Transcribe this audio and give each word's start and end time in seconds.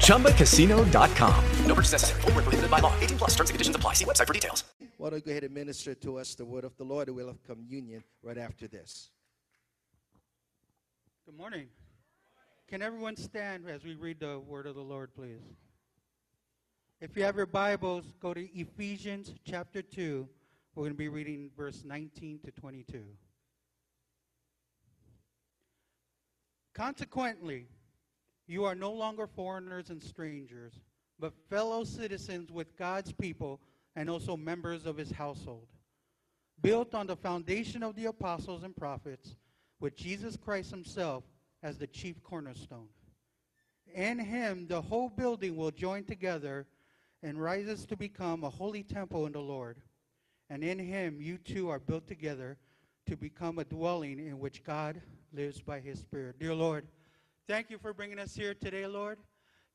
ChumbaCasino.com. 0.00 1.44
No 1.66 1.74
purchase 1.74 1.92
necessary. 1.92 2.20
Full 2.22 2.32
prohibited 2.32 2.70
by 2.70 2.78
law. 2.80 2.92
18 3.00 3.18
plus 3.18 3.30
terms 3.34 3.50
and 3.50 3.54
conditions 3.54 3.76
apply. 3.76 3.92
See 3.92 4.04
website 4.04 4.26
for 4.26 4.32
details. 4.32 4.64
Why 4.98 5.10
don't 5.10 5.18
you 5.18 5.24
go 5.24 5.30
ahead 5.32 5.44
and 5.44 5.54
minister 5.54 5.94
to 5.94 6.18
us 6.18 6.34
the 6.34 6.44
word 6.44 6.64
of 6.64 6.76
the 6.78 6.84
Lord? 6.84 7.10
We'll 7.10 7.26
have 7.28 7.42
communion 7.44 8.02
right 8.22 8.38
after 8.38 8.66
this. 8.66 9.10
Good 11.26 11.36
morning. 11.36 11.68
Can 12.68 12.82
everyone 12.82 13.16
stand 13.16 13.68
as 13.68 13.84
we 13.84 13.94
read 13.94 14.20
the 14.20 14.40
word 14.40 14.66
of 14.66 14.74
the 14.74 14.80
Lord, 14.80 15.14
please? 15.14 15.42
If 17.00 17.16
you 17.16 17.24
have 17.24 17.36
your 17.36 17.46
Bibles, 17.46 18.04
go 18.20 18.32
to 18.32 18.58
Ephesians 18.58 19.34
chapter 19.44 19.82
2. 19.82 20.26
We're 20.74 20.82
going 20.82 20.92
to 20.92 20.98
be 20.98 21.08
reading 21.08 21.50
verse 21.56 21.82
19 21.84 22.40
to 22.44 22.50
22. 22.50 23.02
Consequently, 26.74 27.68
you 28.46 28.64
are 28.64 28.74
no 28.74 28.92
longer 28.92 29.26
foreigners 29.26 29.90
and 29.90 30.02
strangers, 30.02 30.74
but 31.18 31.32
fellow 31.48 31.84
citizens 31.84 32.50
with 32.50 32.76
God's 32.76 33.12
people 33.12 33.60
and 33.94 34.10
also 34.10 34.36
members 34.36 34.86
of 34.86 34.96
his 34.96 35.10
household, 35.10 35.66
built 36.60 36.94
on 36.94 37.06
the 37.06 37.16
foundation 37.16 37.82
of 37.82 37.96
the 37.96 38.06
apostles 38.06 38.62
and 38.62 38.76
prophets, 38.76 39.36
with 39.80 39.96
Jesus 39.96 40.36
Christ 40.36 40.70
himself 40.70 41.24
as 41.62 41.78
the 41.78 41.86
chief 41.86 42.22
cornerstone. 42.22 42.88
In 43.94 44.18
him, 44.18 44.66
the 44.68 44.82
whole 44.82 45.08
building 45.08 45.56
will 45.56 45.70
join 45.70 46.04
together 46.04 46.66
and 47.22 47.42
rises 47.42 47.86
to 47.86 47.96
become 47.96 48.44
a 48.44 48.50
holy 48.50 48.82
temple 48.82 49.26
in 49.26 49.32
the 49.32 49.40
Lord. 49.40 49.78
And 50.50 50.62
in 50.62 50.78
him, 50.78 51.18
you 51.20 51.38
two 51.38 51.70
are 51.70 51.78
built 51.78 52.06
together 52.06 52.58
to 53.06 53.16
become 53.16 53.58
a 53.58 53.64
dwelling 53.64 54.18
in 54.18 54.38
which 54.38 54.64
God 54.64 55.00
lives 55.32 55.60
by 55.60 55.80
his 55.80 55.98
Spirit. 56.00 56.38
Dear 56.38 56.54
Lord, 56.54 56.86
thank 57.48 57.70
you 57.70 57.78
for 57.78 57.92
bringing 57.92 58.18
us 58.18 58.34
here 58.34 58.54
today, 58.54 58.86
Lord, 58.86 59.18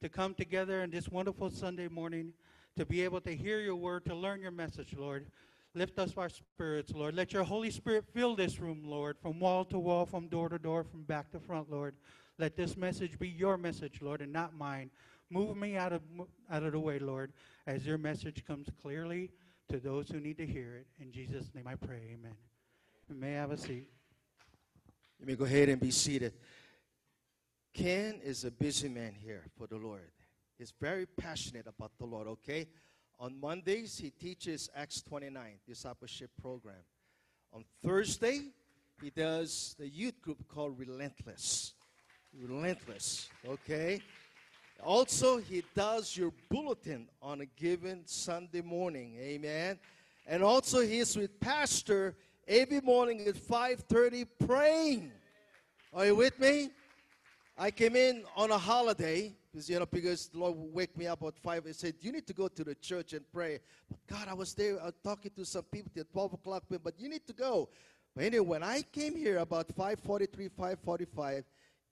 to 0.01 0.09
come 0.09 0.33
together 0.33 0.81
in 0.83 0.91
this 0.91 1.07
wonderful 1.07 1.49
Sunday 1.49 1.87
morning, 1.87 2.33
to 2.77 2.85
be 2.85 3.01
able 3.01 3.21
to 3.21 3.33
hear 3.33 3.61
your 3.61 3.75
word, 3.75 4.05
to 4.05 4.15
learn 4.15 4.41
your 4.41 4.51
message, 4.51 4.93
Lord. 4.97 5.27
Lift 5.73 5.97
us 5.97 6.13
our 6.17 6.27
spirits, 6.27 6.91
Lord. 6.93 7.15
Let 7.15 7.31
your 7.31 7.43
Holy 7.43 7.71
Spirit 7.71 8.03
fill 8.13 8.35
this 8.35 8.59
room, 8.59 8.83
Lord, 8.83 9.17
from 9.21 9.39
wall 9.39 9.63
to 9.65 9.79
wall, 9.79 10.05
from 10.05 10.27
door 10.27 10.49
to 10.49 10.59
door, 10.59 10.83
from 10.83 11.03
back 11.03 11.31
to 11.31 11.39
front, 11.39 11.71
Lord. 11.71 11.95
Let 12.37 12.57
this 12.57 12.75
message 12.75 13.17
be 13.17 13.29
your 13.29 13.57
message, 13.57 14.01
Lord, 14.01 14.21
and 14.21 14.33
not 14.33 14.53
mine. 14.53 14.91
Move 15.29 15.55
me 15.55 15.77
out 15.77 15.93
of, 15.93 16.01
out 16.51 16.63
of 16.63 16.73
the 16.73 16.79
way, 16.79 16.99
Lord, 16.99 17.31
as 17.67 17.85
your 17.85 17.97
message 17.97 18.43
comes 18.45 18.67
clearly 18.81 19.31
to 19.69 19.79
those 19.79 20.09
who 20.09 20.19
need 20.19 20.37
to 20.39 20.45
hear 20.45 20.75
it. 20.75 20.87
In 21.01 21.09
Jesus' 21.09 21.49
name 21.55 21.67
I 21.67 21.75
pray, 21.75 22.01
amen. 22.13 22.35
You 23.07 23.15
may 23.15 23.31
have 23.33 23.51
a 23.51 23.57
seat. 23.57 23.87
Let 25.19 25.27
me 25.27 25.35
go 25.35 25.45
ahead 25.45 25.69
and 25.69 25.79
be 25.79 25.91
seated. 25.91 26.33
Ken 27.73 28.19
is 28.23 28.43
a 28.43 28.51
busy 28.51 28.89
man 28.89 29.13
here 29.13 29.45
for 29.57 29.67
the 29.67 29.77
Lord. 29.77 30.11
He's 30.57 30.73
very 30.79 31.05
passionate 31.05 31.67
about 31.67 31.91
the 31.97 32.05
Lord, 32.05 32.27
okay? 32.27 32.67
On 33.19 33.39
Mondays, 33.39 33.97
he 33.97 34.09
teaches 34.09 34.69
Acts 34.75 35.01
29, 35.01 35.59
discipleship 35.65 36.31
program. 36.41 36.83
On 37.53 37.63
Thursday, 37.83 38.41
he 39.01 39.09
does 39.09 39.75
the 39.79 39.87
youth 39.87 40.21
group 40.21 40.47
called 40.47 40.77
Relentless. 40.77 41.73
Relentless, 42.37 43.29
okay? 43.47 44.01
Also, 44.83 45.37
he 45.37 45.63
does 45.75 46.17
your 46.17 46.33
bulletin 46.49 47.07
on 47.21 47.41
a 47.41 47.45
given 47.45 48.01
Sunday 48.05 48.61
morning. 48.61 49.15
Amen. 49.19 49.79
And 50.27 50.43
also, 50.43 50.81
he's 50.81 51.15
with 51.15 51.39
Pastor 51.39 52.15
every 52.47 52.81
morning 52.81 53.21
at 53.27 53.35
5:30 53.35 54.25
praying. 54.45 55.11
Are 55.93 56.05
you 56.05 56.15
with 56.15 56.39
me? 56.39 56.71
I 57.61 57.69
came 57.69 57.95
in 57.95 58.23
on 58.35 58.49
a 58.49 58.57
holiday 58.57 59.35
because 59.51 59.69
you 59.69 59.77
know 59.77 59.85
because 59.85 60.29
the 60.29 60.39
Lord 60.39 60.55
wake 60.57 60.97
me 60.97 61.05
up 61.05 61.21
at 61.21 61.37
five 61.37 61.63
and 61.67 61.75
said 61.75 61.93
you 62.01 62.11
need 62.11 62.25
to 62.25 62.33
go 62.33 62.47
to 62.47 62.63
the 62.63 62.73
church 62.73 63.13
and 63.13 63.23
pray. 63.31 63.59
But 63.87 63.99
God, 64.07 64.27
I 64.27 64.33
was 64.33 64.55
there 64.55 64.77
was 64.77 64.93
talking 65.03 65.29
to 65.35 65.45
some 65.45 65.61
people 65.71 65.91
at 65.95 66.11
12 66.11 66.33
o'clock, 66.33 66.63
but 66.83 66.95
you 66.97 67.07
need 67.07 67.27
to 67.27 67.33
go. 67.33 67.69
But 68.15 68.23
anyway, 68.23 68.47
when 68.47 68.63
I 68.63 68.81
came 68.81 69.15
here 69.15 69.37
about 69.37 69.67
5:43, 69.75 70.49
5:45, 70.49 71.43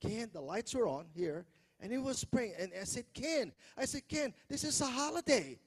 Ken, 0.01 0.31
the 0.33 0.41
lights 0.41 0.73
were 0.73 0.87
on 0.87 1.05
here. 1.15 1.45
And 1.79 1.91
he 1.91 1.99
was 1.99 2.23
praying. 2.23 2.55
And 2.59 2.71
I 2.81 2.83
said, 2.83 3.05
Ken, 3.13 3.53
I 3.77 3.85
said, 3.85 4.07
Ken, 4.07 4.33
this 4.49 4.63
is 4.63 4.81
a 4.81 4.87
holiday. 4.87 5.59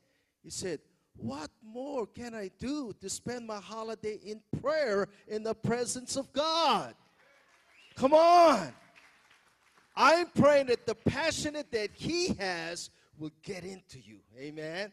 He 0.43 0.51
said, 0.51 0.81
What 1.17 1.51
more 1.63 2.09
can 2.09 2.35
I 2.35 2.51
do 2.59 2.93
to 3.01 3.09
spend 3.09 3.47
my 3.47 3.61
holiday 3.61 4.19
in 4.25 4.43
prayer 4.61 5.09
in 5.29 5.45
the 5.45 5.55
presence 5.55 6.17
of 6.17 6.33
God? 6.33 6.97
Come 7.95 8.15
on. 8.15 8.75
I'm 9.95 10.27
praying 10.27 10.67
that 10.67 10.87
the 10.87 10.95
passionate 10.95 11.71
that 11.73 11.91
he 11.93 12.35
has 12.35 12.91
will 13.19 13.33
get 13.43 13.65
into 13.65 13.99
you. 13.99 14.19
Amen. 14.39 14.93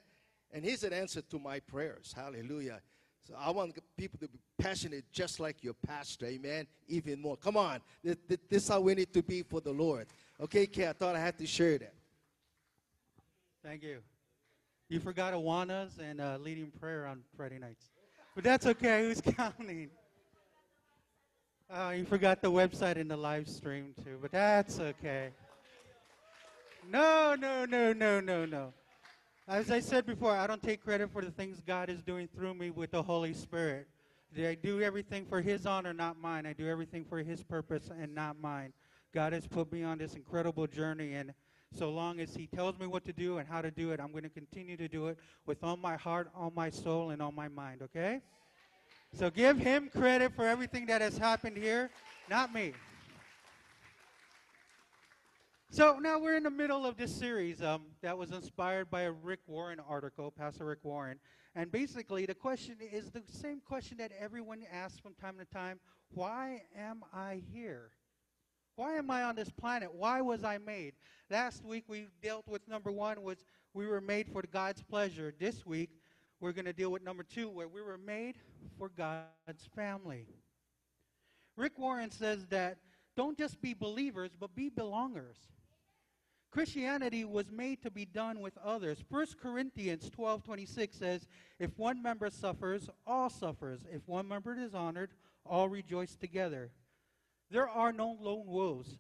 And 0.52 0.66
he's 0.66 0.84
an 0.84 0.94
answer 0.94 1.22
to 1.22 1.40
my 1.40 1.60
prayers. 1.60 2.14
Hallelujah. 2.16 2.82
So 3.28 3.36
I 3.40 3.52
want 3.52 3.78
people 3.96 4.20
to 4.20 4.28
be 4.28 4.40
passionate 4.58 5.06
just 5.12 5.40
like 5.40 5.64
your 5.64 5.76
pastor. 5.86 6.26
Amen. 6.26 6.66
Even 6.88 7.22
more. 7.22 7.38
Come 7.38 7.58
on. 7.58 7.80
This, 8.04 8.18
this 8.28 8.64
is 8.64 8.68
how 8.68 8.82
we 8.82 8.96
need 8.96 9.14
to 9.14 9.22
be 9.22 9.44
for 9.44 9.62
the 9.62 9.72
Lord. 9.72 10.08
Okay, 10.42 10.66
Kay, 10.66 10.88
I 10.88 10.94
thought 10.94 11.16
I 11.16 11.20
had 11.20 11.38
to 11.38 11.46
share 11.46 11.78
that. 11.78 11.94
Thank 13.64 13.84
you. 13.84 14.00
You 14.88 15.00
forgot 15.00 15.34
Awanas 15.34 16.00
and 16.00 16.20
uh, 16.20 16.38
leading 16.42 16.72
prayer 16.72 17.06
on 17.06 17.22
Friday 17.38 17.60
nights. 17.60 17.92
But 18.34 18.44
that's 18.44 18.66
okay. 18.66 19.04
Who's 19.04 19.22
counting? 19.38 19.90
Uh, 21.72 21.94
you 21.96 22.04
forgot 22.04 22.42
the 22.42 22.52
website 22.52 23.00
and 23.00 23.12
the 23.12 23.16
live 23.16 23.48
stream 23.48 23.94
too, 24.04 24.18
but 24.24 24.32
that's 24.32 24.80
okay. 24.80 25.30
No, 26.90 27.36
no, 27.40 27.66
no, 27.66 27.94
no, 27.94 28.20
no, 28.20 28.44
no. 28.44 28.74
As 29.48 29.70
I 29.70 29.80
said 29.80 30.08
before, 30.08 30.36
I 30.36 30.48
don't 30.48 30.64
take 30.64 30.84
credit 30.84 31.12
for 31.12 31.22
the 31.22 31.30
things 31.30 31.62
God 31.68 31.92
is 31.92 32.02
doing 32.02 32.28
through 32.36 32.56
me 32.56 32.72
with 32.72 32.90
the 32.90 33.04
Holy 33.04 33.36
Spirit. 33.36 33.88
I 34.36 34.56
do 34.56 34.82
everything 34.82 35.28
for 35.28 35.42
His 35.42 35.68
honor, 35.68 35.94
not 35.94 36.20
mine. 36.20 36.48
I 36.48 36.54
do 36.54 36.68
everything 36.68 37.06
for 37.06 37.20
His 37.20 37.44
purpose 37.44 37.92
and 38.02 38.16
not 38.16 38.42
mine. 38.42 38.74
God 39.14 39.34
has 39.34 39.46
put 39.46 39.72
me 39.72 39.84
on 39.84 40.00
this 40.00 40.16
incredible 40.16 40.66
journey, 40.66 41.14
and 41.14 41.36
so 41.76 41.92
long 41.92 42.20
as 42.20 42.36
He 42.36 42.48
tells 42.48 42.80
me 42.80 42.88
what 42.88 43.06
to 43.06 43.14
do 43.14 43.38
and 43.38 43.48
how 43.48 43.62
to 43.62 43.70
do 43.70 43.92
it, 43.92 44.00
I'm 44.00 44.10
going 44.10 44.24
to 44.24 44.30
continue 44.30 44.76
to 44.76 44.88
do 44.88 45.08
it 45.10 45.20
with 45.46 45.64
all 45.64 45.78
my 45.78 45.98
heart, 45.98 46.32
all 46.36 46.52
my 46.56 46.72
soul, 46.72 47.12
and 47.12 47.22
all 47.22 47.32
my 47.32 47.48
mind, 47.48 47.84
okay? 47.84 48.22
So 49.16 49.30
give 49.30 49.58
Him 49.58 49.90
credit 49.90 50.34
for 50.36 50.46
everything 50.46 50.86
that 50.88 51.02
has 51.02 51.18
happened 51.18 51.58
here, 51.58 51.90
not 52.30 52.54
me. 52.54 52.74
So 55.72 56.00
now 56.00 56.20
we're 56.20 56.36
in 56.36 56.44
the 56.44 56.50
middle 56.50 56.86
of 56.86 56.98
this 56.98 57.16
series 57.16 57.62
um, 57.62 57.84
that 58.02 58.18
was 58.18 58.32
inspired 58.32 58.90
by 58.90 59.02
a 59.02 59.12
Rick 59.12 59.42
Warren 59.46 59.80
article, 59.88 60.32
Pastor 60.32 60.66
Rick 60.66 60.80
Warren. 60.84 61.20
And 61.56 61.72
basically, 61.72 62.26
the 62.26 62.34
question 62.34 62.78
is 62.82 63.12
the 63.12 63.22
same 63.28 63.60
question 63.60 63.98
that 63.98 64.12
everyone 64.20 64.64
asks 64.72 65.00
from 65.00 65.14
time 65.16 65.38
to 65.38 65.46
time 65.46 65.80
Why 66.14 66.64
am 66.76 67.04
I 67.14 67.44
here? 67.52 67.92
Why 68.76 68.96
am 68.96 69.12
I 69.12 69.24
on 69.24 69.36
this 69.36 69.52
planet? 69.52 69.94
Why 69.94 70.22
was 70.22 70.44
I 70.44 70.58
made? 70.58 70.94
Last 71.30 71.66
week 71.66 71.84
we 71.88 72.08
dealt 72.24 72.48
with 72.48 72.68
number 72.68 72.92
one 72.92 73.22
was 73.22 73.46
we 73.74 73.86
were 73.86 74.02
made 74.02 74.30
for 74.30 74.42
God's 74.52 74.82
pleasure. 74.82 75.34
This 75.38 75.66
week 75.66 75.90
we're 76.40 76.54
going 76.54 76.66
to 76.66 76.74
deal 76.74 76.92
with 76.92 77.04
number 77.04 77.24
two, 77.24 77.50
where 77.50 77.68
we 77.68 77.82
were 77.82 77.98
made 77.98 78.36
for 78.78 78.90
God's 78.90 79.68
family. 79.76 80.26
Rick 81.56 81.78
Warren 81.78 82.12
says 82.12 82.46
that 82.50 82.78
don't 83.16 83.38
just 83.38 83.62
be 83.62 83.74
believers, 83.74 84.32
but 84.40 84.56
be 84.56 84.70
belongers. 84.70 85.36
Christianity 86.52 87.26
was 87.26 87.52
made 87.52 87.82
to 87.84 87.92
be 87.92 88.06
done 88.06 88.40
with 88.40 88.58
others. 88.64 89.04
1 89.10 89.28
Corinthians 89.42 90.10
12 90.10 90.44
26 90.44 90.96
says, 90.96 91.28
If 91.60 91.78
one 91.78 92.02
member 92.02 92.30
suffers, 92.30 92.90
all 93.06 93.30
suffers. 93.30 93.82
If 93.92 94.08
one 94.08 94.28
member 94.28 94.56
is 94.56 94.74
honored, 94.74 95.12
all 95.46 95.70
rejoice 95.70 96.16
together. 96.16 96.72
There 97.52 97.68
are 97.68 97.92
no 97.92 98.18
lone 98.20 98.48
wolves 98.48 98.98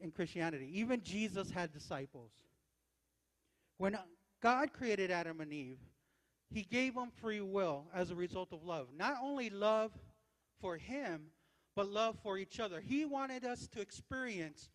in 0.00 0.10
Christianity. 0.10 0.70
Even 0.74 1.02
Jesus 1.02 1.50
had 1.50 1.72
disciples. 1.72 2.32
When 3.78 3.96
God 4.42 4.72
created 4.72 5.10
Adam 5.10 5.40
and 5.40 5.52
Eve, 5.52 5.78
he 6.52 6.62
gave 6.62 6.94
them 6.94 7.10
free 7.20 7.40
will 7.40 7.86
as 7.94 8.10
a 8.10 8.14
result 8.14 8.52
of 8.52 8.64
love. 8.64 8.88
Not 8.96 9.16
only 9.22 9.50
love 9.50 9.92
for 10.60 10.76
him, 10.76 11.26
but 11.74 11.88
love 11.88 12.16
for 12.22 12.38
each 12.38 12.60
other. 12.60 12.80
He 12.80 13.04
wanted 13.04 13.44
us 13.44 13.66
to 13.68 13.80
experience 13.80 14.70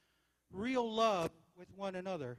real 0.51 0.91
love 0.91 1.31
with 1.57 1.67
one 1.75 1.95
another. 1.95 2.37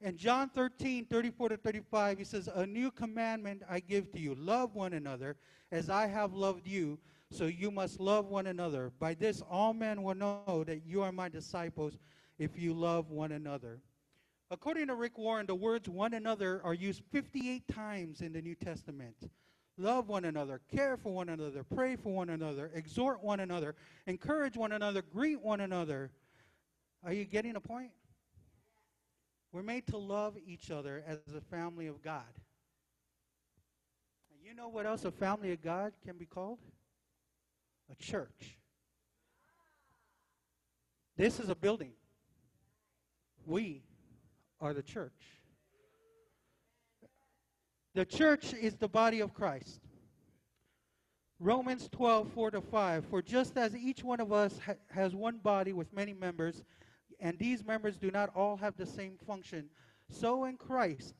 In 0.00 0.16
John 0.16 0.48
13, 0.50 1.06
34 1.06 1.50
to 1.50 1.56
35, 1.56 2.18
he 2.18 2.24
says, 2.24 2.48
A 2.54 2.66
new 2.66 2.90
commandment 2.90 3.62
I 3.68 3.80
give 3.80 4.10
to 4.12 4.20
you 4.20 4.34
love 4.34 4.74
one 4.74 4.92
another 4.92 5.36
as 5.72 5.88
I 5.88 6.06
have 6.06 6.34
loved 6.34 6.66
you, 6.66 6.98
so 7.30 7.46
you 7.46 7.70
must 7.70 7.98
love 7.98 8.26
one 8.26 8.46
another. 8.46 8.92
By 8.98 9.14
this, 9.14 9.42
all 9.50 9.72
men 9.72 10.02
will 10.02 10.14
know 10.14 10.64
that 10.66 10.84
you 10.84 11.02
are 11.02 11.12
my 11.12 11.28
disciples 11.28 11.98
if 12.38 12.58
you 12.58 12.74
love 12.74 13.10
one 13.10 13.32
another. 13.32 13.80
According 14.50 14.86
to 14.88 14.94
Rick 14.94 15.18
Warren, 15.18 15.46
the 15.46 15.54
words 15.54 15.88
one 15.88 16.14
another 16.14 16.60
are 16.62 16.74
used 16.74 17.02
58 17.10 17.66
times 17.68 18.20
in 18.20 18.32
the 18.32 18.40
New 18.40 18.54
Testament. 18.54 19.16
Love 19.76 20.08
one 20.08 20.24
another, 20.24 20.60
care 20.74 20.96
for 20.96 21.12
one 21.12 21.28
another, 21.28 21.62
pray 21.62 21.96
for 21.96 22.12
one 22.12 22.30
another, 22.30 22.70
exhort 22.74 23.22
one 23.22 23.40
another, 23.40 23.74
encourage 24.06 24.56
one 24.56 24.72
another, 24.72 25.02
greet 25.02 25.40
one 25.40 25.60
another. 25.60 26.10
Are 27.04 27.12
you 27.12 27.24
getting 27.24 27.56
a 27.56 27.60
point? 27.60 27.90
We're 29.52 29.62
made 29.62 29.86
to 29.88 29.98
love 29.98 30.36
each 30.46 30.70
other 30.70 31.02
as 31.06 31.18
a 31.34 31.40
family 31.40 31.88
of 31.88 32.02
God. 32.02 32.22
You 34.42 34.54
know 34.54 34.68
what 34.68 34.86
else 34.86 35.04
a 35.04 35.10
family 35.10 35.52
of 35.52 35.60
God 35.60 35.92
can 36.04 36.16
be 36.16 36.24
called? 36.24 36.58
A 37.90 37.94
church. 37.96 38.58
This 41.16 41.40
is 41.40 41.48
a 41.48 41.54
building. 41.54 41.92
We 43.44 43.82
are 44.60 44.74
the 44.74 44.82
church. 44.82 45.12
The 47.94 48.04
church 48.04 48.52
is 48.52 48.76
the 48.76 48.88
body 48.88 49.20
of 49.20 49.32
Christ. 49.32 49.80
Romans 51.38 51.88
12, 51.92 52.30
4 52.32 52.50
to 52.52 52.60
5. 52.60 53.06
For 53.06 53.22
just 53.22 53.56
as 53.56 53.74
each 53.76 54.02
one 54.02 54.20
of 54.20 54.32
us 54.32 54.58
ha- 54.64 54.74
has 54.90 55.14
one 55.14 55.38
body 55.38 55.72
with 55.72 55.92
many 55.92 56.14
members, 56.14 56.62
and 57.20 57.38
these 57.38 57.64
members 57.64 57.96
do 57.96 58.10
not 58.10 58.30
all 58.34 58.56
have 58.56 58.76
the 58.76 58.86
same 58.86 59.16
function, 59.26 59.70
so 60.10 60.44
in 60.44 60.56
Christ, 60.56 61.14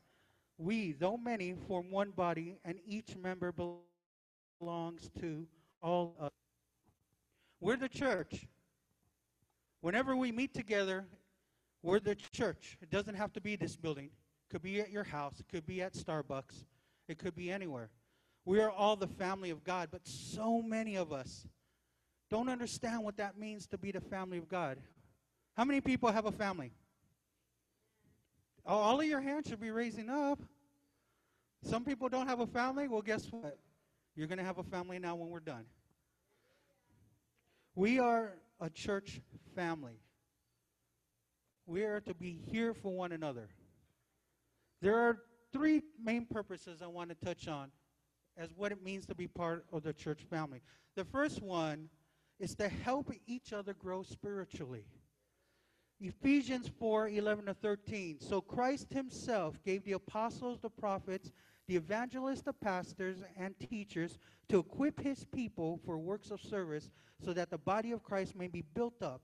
we, 0.59 0.93
though 0.93 1.17
many, 1.17 1.55
form 1.67 1.91
one 1.91 2.11
body, 2.11 2.57
and 2.65 2.79
each 2.87 3.17
member 3.17 3.53
belongs 4.61 5.11
to 5.21 5.47
all 5.83 6.15
of 6.19 6.27
us. 6.27 6.33
We're 7.61 7.77
the 7.77 7.89
church. 7.89 8.47
Whenever 9.81 10.17
we 10.17 10.33
meet 10.33 10.55
together, 10.55 11.07
we're 11.87 12.01
the 12.01 12.17
church. 12.17 12.77
It 12.83 12.91
doesn't 12.91 13.15
have 13.15 13.33
to 13.35 13.41
be 13.41 13.55
this 13.55 13.77
building. 13.77 14.07
It 14.07 14.53
could 14.53 14.63
be 14.63 14.81
at 14.81 14.91
your 14.91 15.05
house. 15.05 15.39
It 15.39 15.47
could 15.49 15.65
be 15.65 15.81
at 15.83 15.95
Starbucks. 15.95 16.65
It 17.09 17.17
could 17.17 17.37
be 17.37 17.51
anywhere. 17.51 17.91
We 18.45 18.61
are 18.61 18.71
all 18.71 18.97
the 18.97 19.07
family 19.07 19.51
of 19.51 19.63
God, 19.63 19.91
but 19.93 20.01
so 20.05 20.61
many 20.61 20.97
of 20.97 21.13
us 21.13 21.47
don't 22.29 22.49
understand 22.49 23.05
what 23.05 23.17
that 23.19 23.39
means 23.39 23.69
to 23.69 23.79
be 23.79 23.93
the 23.93 24.01
family 24.01 24.37
of 24.37 24.49
God. 24.49 24.79
How 25.57 25.65
many 25.65 25.81
people 25.81 26.11
have 26.11 26.27
a 26.27 26.33
family? 26.33 26.73
Oh, 28.67 28.77
all 28.77 29.01
of 29.01 29.07
your 29.07 29.21
hands 29.21 29.49
should 29.49 29.61
be 29.61 29.71
raising 29.71 30.11
up. 30.11 30.43
Some 31.63 31.85
people 31.85 32.09
don't 32.09 32.27
have 32.27 32.41
a 32.41 32.49
family. 32.49 32.89
Well, 32.89 33.01
guess 33.01 33.27
what? 33.31 33.59
You're 34.17 34.27
going 34.27 34.39
to 34.39 34.45
have 34.45 34.59
a 34.59 34.65
family 34.65 34.99
now 34.99 35.15
when 35.15 35.29
we're 35.29 35.39
done. 35.39 35.67
We 37.77 38.01
are 38.01 38.33
a 38.61 38.71
church 38.71 39.21
family. 39.55 40.01
We 41.67 41.83
are 41.83 42.01
to 42.01 42.15
be 42.15 42.39
here 42.51 42.75
for 42.75 42.95
one 42.95 43.13
another. 43.13 43.49
There 44.81 44.97
are 44.97 45.19
three 45.53 45.83
main 46.03 46.27
purposes 46.27 46.81
I 46.81 46.87
want 46.87 47.11
to 47.11 47.27
touch 47.27 47.49
on 47.49 47.71
as 48.37 48.51
what 48.55 48.71
it 48.71 48.85
means 48.85 49.07
to 49.07 49.15
be 49.15 49.27
part 49.27 49.65
of 49.73 49.83
the 49.83 49.93
church 49.93 50.21
family. 50.31 50.63
The 50.95 51.05
first 51.05 51.43
one 51.43 51.89
is 52.39 52.55
to 52.57 52.69
help 52.69 53.11
each 53.27 53.53
other 53.53 53.75
grow 53.75 54.03
spiritually. 54.03 54.85
Ephesians 56.01 56.71
4 56.79 57.09
11 57.09 57.47
to 57.47 57.55
13. 57.55 58.21
So 58.21 58.41
Christ 58.41 58.93
himself 58.93 59.59
gave 59.65 59.83
the 59.85 59.93
apostles, 59.93 60.61
the 60.61 60.69
prophets, 60.69 61.33
the 61.67 61.77
evangelists, 61.77 62.43
the 62.43 62.53
pastors, 62.53 63.19
and 63.37 63.59
teachers 63.59 64.19
to 64.51 64.59
equip 64.59 65.01
his 65.01 65.25
people 65.25 65.81
for 65.85 65.99
works 65.99 66.31
of 66.31 66.41
service 66.41 66.91
so 67.25 67.33
that 67.33 67.51
the 67.51 67.59
body 67.59 67.93
of 67.93 68.03
Christ 68.03 68.37
may 68.37 68.47
be 68.47 68.63
built 68.75 69.03
up 69.03 69.23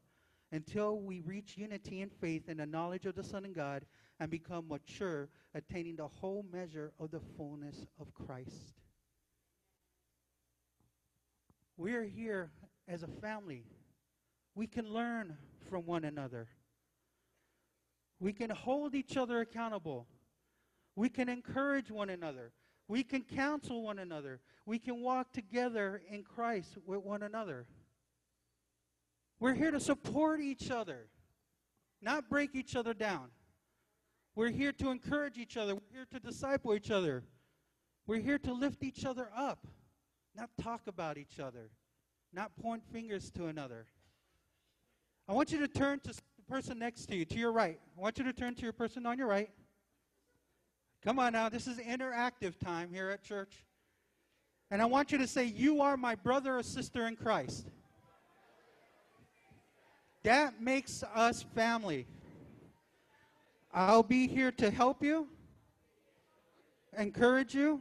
until 0.52 1.00
we 1.00 1.20
reach 1.20 1.56
unity 1.56 2.02
in 2.02 2.10
faith 2.10 2.44
and 2.48 2.60
the 2.60 2.66
knowledge 2.66 3.06
of 3.06 3.14
the 3.14 3.24
Son 3.24 3.44
of 3.44 3.54
God 3.54 3.84
and 4.20 4.30
become 4.30 4.68
mature, 4.68 5.28
attaining 5.54 5.96
the 5.96 6.06
whole 6.06 6.44
measure 6.52 6.92
of 7.00 7.10
the 7.10 7.20
fullness 7.36 7.86
of 7.98 8.12
Christ. 8.14 8.74
We 11.76 11.94
are 11.94 12.04
here 12.04 12.50
as 12.86 13.02
a 13.02 13.08
family. 13.08 13.64
We 14.54 14.66
can 14.66 14.88
learn 14.88 15.36
from 15.68 15.86
one 15.86 16.04
another. 16.04 16.48
We 18.20 18.32
can 18.32 18.50
hold 18.50 18.94
each 18.94 19.16
other 19.16 19.40
accountable. 19.40 20.06
We 20.94 21.08
can 21.08 21.28
encourage 21.28 21.90
one 21.90 22.10
another. 22.10 22.52
We 22.86 23.02
can 23.02 23.22
counsel 23.22 23.82
one 23.82 23.98
another. 23.98 24.40
We 24.66 24.78
can 24.78 25.00
walk 25.00 25.32
together 25.32 26.02
in 26.10 26.22
Christ 26.22 26.76
with 26.86 27.00
one 27.00 27.22
another. 27.22 27.66
We're 29.42 29.54
here 29.54 29.72
to 29.72 29.80
support 29.80 30.38
each 30.40 30.70
other, 30.70 31.08
not 32.00 32.30
break 32.30 32.54
each 32.54 32.76
other 32.76 32.94
down. 32.94 33.30
We're 34.36 34.50
here 34.50 34.70
to 34.74 34.90
encourage 34.90 35.36
each 35.36 35.56
other. 35.56 35.74
We're 35.74 35.90
here 35.92 36.06
to 36.12 36.20
disciple 36.20 36.74
each 36.74 36.92
other. 36.92 37.24
We're 38.06 38.20
here 38.20 38.38
to 38.38 38.52
lift 38.52 38.84
each 38.84 39.04
other 39.04 39.30
up, 39.36 39.66
not 40.36 40.50
talk 40.62 40.82
about 40.86 41.18
each 41.18 41.40
other, 41.40 41.70
not 42.32 42.52
point 42.56 42.84
fingers 42.92 43.32
to 43.32 43.46
another. 43.46 43.86
I 45.28 45.32
want 45.32 45.50
you 45.50 45.58
to 45.58 45.66
turn 45.66 45.98
to 46.04 46.10
the 46.10 46.42
person 46.48 46.78
next 46.78 47.06
to 47.06 47.16
you, 47.16 47.24
to 47.24 47.36
your 47.36 47.50
right. 47.50 47.80
I 47.98 48.00
want 48.00 48.18
you 48.18 48.24
to 48.24 48.32
turn 48.32 48.54
to 48.54 48.62
your 48.62 48.72
person 48.72 49.06
on 49.06 49.18
your 49.18 49.26
right. 49.26 49.50
Come 51.04 51.18
on 51.18 51.32
now, 51.32 51.48
this 51.48 51.66
is 51.66 51.78
interactive 51.78 52.60
time 52.60 52.90
here 52.92 53.10
at 53.10 53.24
church. 53.24 53.66
And 54.70 54.80
I 54.80 54.84
want 54.84 55.10
you 55.10 55.18
to 55.18 55.26
say, 55.26 55.46
You 55.46 55.80
are 55.80 55.96
my 55.96 56.14
brother 56.14 56.58
or 56.58 56.62
sister 56.62 57.08
in 57.08 57.16
Christ. 57.16 57.66
That 60.22 60.60
makes 60.60 61.02
us 61.14 61.44
family. 61.54 62.06
I'll 63.74 64.02
be 64.02 64.28
here 64.28 64.52
to 64.52 64.70
help 64.70 65.02
you, 65.02 65.26
encourage 66.96 67.54
you. 67.54 67.80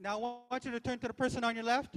Now, 0.00 0.16
I 0.16 0.36
want 0.50 0.64
you 0.64 0.70
to 0.70 0.80
turn 0.80 0.98
to 1.00 1.08
the 1.08 1.14
person 1.14 1.44
on 1.44 1.54
your 1.54 1.64
left. 1.64 1.96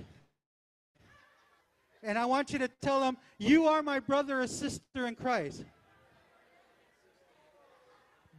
And 2.04 2.18
I 2.18 2.26
want 2.26 2.52
you 2.52 2.60
to 2.60 2.68
tell 2.68 3.00
them, 3.00 3.18
You 3.38 3.68
are 3.68 3.84
my 3.84 4.00
brother 4.00 4.42
or 4.42 4.48
sister 4.48 5.06
in 5.06 5.16
Christ. 5.16 5.64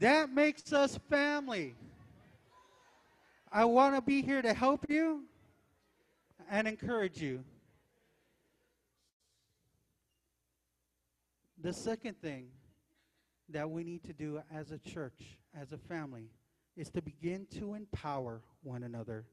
That 0.01 0.31
makes 0.33 0.73
us 0.73 0.99
family. 1.09 1.77
I 3.53 3.65
want 3.65 3.95
to 3.95 4.01
be 4.01 4.23
here 4.23 4.43
to 4.43 4.53
help 4.53 4.87
you 4.89 5.23
and 6.51 6.67
encourage 6.67 7.21
you. 7.23 7.45
The 11.63 11.73
second 11.73 12.21
thing 12.21 12.49
that 13.49 13.71
we 13.71 13.85
need 13.85 14.03
to 14.05 14.13
do 14.13 14.43
as 14.53 14.73
a 14.73 14.79
church, 14.79 15.39
as 15.59 15.73
a 15.73 15.79
family, 15.79 16.29
is 16.77 16.91
to 16.91 17.01
begin 17.01 17.47
to 17.59 17.75
empower 17.75 18.43
one 18.65 18.83
another. 18.83 19.25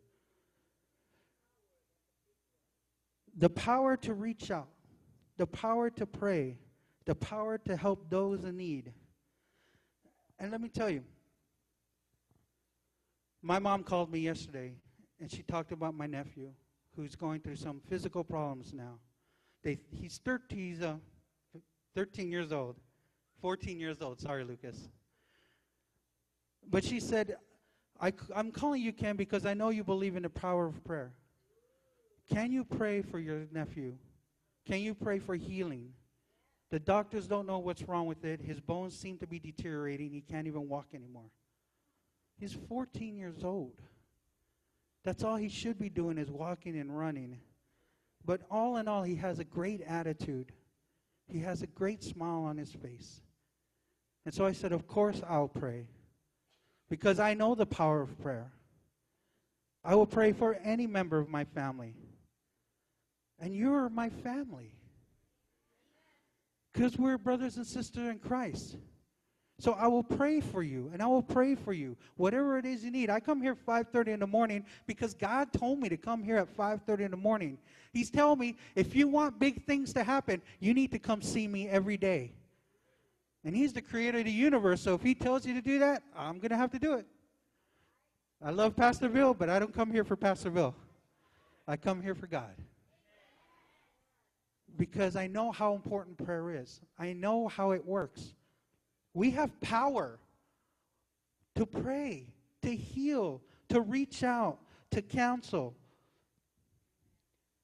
The 3.35 3.49
power 3.49 3.97
to 3.97 4.13
reach 4.13 4.51
out, 4.51 4.67
the 5.37 5.47
power 5.47 5.89
to 5.89 6.05
pray, 6.05 6.57
the 7.05 7.15
power 7.15 7.57
to 7.57 7.75
help 7.75 8.11
those 8.11 8.43
in 8.43 8.57
need. 8.57 8.93
And 10.37 10.51
let 10.51 10.61
me 10.61 10.69
tell 10.69 10.89
you, 10.89 11.03
my 13.41 13.57
mom 13.57 13.83
called 13.83 14.11
me 14.11 14.19
yesterday 14.19 14.73
and 15.19 15.31
she 15.31 15.41
talked 15.41 15.71
about 15.71 15.95
my 15.95 16.05
nephew 16.05 16.51
who's 16.95 17.15
going 17.15 17.41
through 17.41 17.55
some 17.55 17.81
physical 17.89 18.23
problems 18.23 18.71
now. 18.73 18.99
They, 19.63 19.79
he's 19.91 20.19
13, 20.23 20.59
he's, 20.59 20.81
uh, 20.81 20.97
13 21.95 22.31
years 22.31 22.51
old. 22.51 22.77
14 23.41 23.79
years 23.79 24.01
old. 24.01 24.19
Sorry, 24.19 24.43
Lucas. 24.43 24.89
But 26.69 26.83
she 26.83 26.99
said, 26.99 27.37
I, 27.99 28.13
am 28.35 28.51
calling 28.51 28.81
you, 28.81 28.93
Ken, 28.93 29.15
because 29.15 29.45
I 29.45 29.53
know 29.53 29.69
you 29.69 29.83
believe 29.83 30.15
in 30.15 30.23
the 30.23 30.29
power 30.29 30.67
of 30.67 30.83
prayer. 30.83 31.13
Can 32.31 32.51
you 32.51 32.63
pray 32.63 33.01
for 33.01 33.19
your 33.19 33.47
nephew? 33.51 33.95
Can 34.65 34.79
you 34.81 34.93
pray 34.93 35.19
for 35.19 35.35
healing? 35.35 35.93
The 36.69 36.79
doctors 36.79 37.27
don't 37.27 37.47
know 37.47 37.57
what's 37.57 37.81
wrong 37.83 38.05
with 38.05 38.23
it. 38.23 38.41
His 38.41 38.59
bones 38.59 38.95
seem 38.95 39.17
to 39.17 39.27
be 39.27 39.39
deteriorating. 39.39 40.11
He 40.11 40.21
can't 40.21 40.45
even 40.45 40.69
walk 40.69 40.87
anymore. 40.93 41.31
He's 42.39 42.55
14 42.69 43.17
years 43.17 43.43
old. 43.43 43.81
That's 45.03 45.23
all 45.23 45.37
he 45.37 45.49
should 45.49 45.79
be 45.79 45.89
doing 45.89 46.17
is 46.17 46.29
walking 46.29 46.77
and 46.77 46.95
running. 46.95 47.39
But 48.23 48.41
all 48.51 48.77
in 48.77 48.87
all, 48.87 49.03
he 49.03 49.15
has 49.15 49.39
a 49.39 49.43
great 49.43 49.81
attitude. 49.81 50.51
He 51.29 51.39
has 51.39 51.61
a 51.61 51.67
great 51.67 52.03
smile 52.03 52.43
on 52.43 52.57
his 52.57 52.71
face. 52.71 53.21
And 54.25 54.33
so 54.33 54.45
I 54.45 54.51
said, 54.51 54.71
Of 54.71 54.87
course 54.87 55.21
I'll 55.27 55.47
pray. 55.47 55.87
Because 56.89 57.19
I 57.19 57.35
know 57.35 57.55
the 57.55 57.65
power 57.65 58.01
of 58.01 58.19
prayer. 58.21 58.51
I 59.83 59.95
will 59.95 60.07
pray 60.07 60.33
for 60.33 60.55
any 60.55 60.87
member 60.87 61.19
of 61.19 61.29
my 61.29 61.45
family. 61.45 61.93
And 63.39 63.55
you're 63.55 63.89
my 63.89 64.09
family. 64.09 64.71
Because 66.73 66.97
we're 66.97 67.17
brothers 67.17 67.57
and 67.57 67.65
sisters 67.65 68.09
in 68.09 68.19
Christ. 68.19 68.77
So 69.59 69.73
I 69.73 69.87
will 69.87 70.03
pray 70.03 70.39
for 70.39 70.63
you 70.63 70.89
and 70.93 71.01
I 71.03 71.07
will 71.07 71.21
pray 71.21 71.53
for 71.53 71.73
you 71.73 71.97
whatever 72.15 72.57
it 72.57 72.65
is 72.65 72.83
you 72.83 72.91
need. 72.91 73.09
I 73.09 73.19
come 73.19 73.41
here 73.41 73.55
5:30 73.55 74.13
in 74.13 74.19
the 74.21 74.27
morning 74.27 74.65
because 74.87 75.13
God 75.13 75.51
told 75.51 75.79
me 75.79 75.89
to 75.89 75.97
come 75.97 76.23
here 76.23 76.37
at 76.37 76.47
5:30 76.47 77.03
in 77.03 77.11
the 77.11 77.17
morning. 77.17 77.57
He's 77.91 78.09
telling 78.09 78.39
me 78.39 78.55
if 78.75 78.95
you 78.95 79.09
want 79.09 79.37
big 79.37 79.65
things 79.65 79.91
to 79.93 80.03
happen, 80.03 80.41
you 80.61 80.73
need 80.73 80.91
to 80.93 80.99
come 80.99 81.21
see 81.21 81.45
me 81.45 81.67
every 81.67 81.97
day. 81.97 82.31
And 83.43 83.53
he's 83.53 83.73
the 83.73 83.81
creator 83.81 84.19
of 84.19 84.25
the 84.25 84.31
universe, 84.31 84.81
so 84.81 84.95
if 84.95 85.01
he 85.01 85.13
tells 85.13 85.45
you 85.45 85.53
to 85.53 85.61
do 85.61 85.79
that, 85.79 86.03
I'm 86.15 86.39
going 86.39 86.51
to 86.51 86.57
have 86.57 86.71
to 86.71 86.79
do 86.79 86.93
it. 86.93 87.05
I 88.41 88.51
love 88.51 88.75
Pastor 88.75 89.09
Bill, 89.09 89.33
but 89.33 89.49
I 89.49 89.59
don't 89.59 89.73
come 89.73 89.91
here 89.91 90.03
for 90.03 90.15
Pastor 90.15 90.49
Bill. 90.49 90.75
I 91.67 91.77
come 91.77 92.01
here 92.01 92.15
for 92.15 92.27
God. 92.27 92.53
Because 94.77 95.15
I 95.15 95.27
know 95.27 95.51
how 95.51 95.73
important 95.73 96.17
prayer 96.17 96.51
is. 96.51 96.81
I 96.97 97.13
know 97.13 97.47
how 97.47 97.71
it 97.71 97.85
works. 97.85 98.33
We 99.19 99.31
have 99.31 99.59
power 99.59 100.17
to 101.55 101.65
pray, 101.65 102.27
to 102.61 102.73
heal, 102.73 103.41
to 103.67 103.81
reach 103.81 104.23
out, 104.23 104.59
to 104.91 105.01
counsel. 105.01 105.75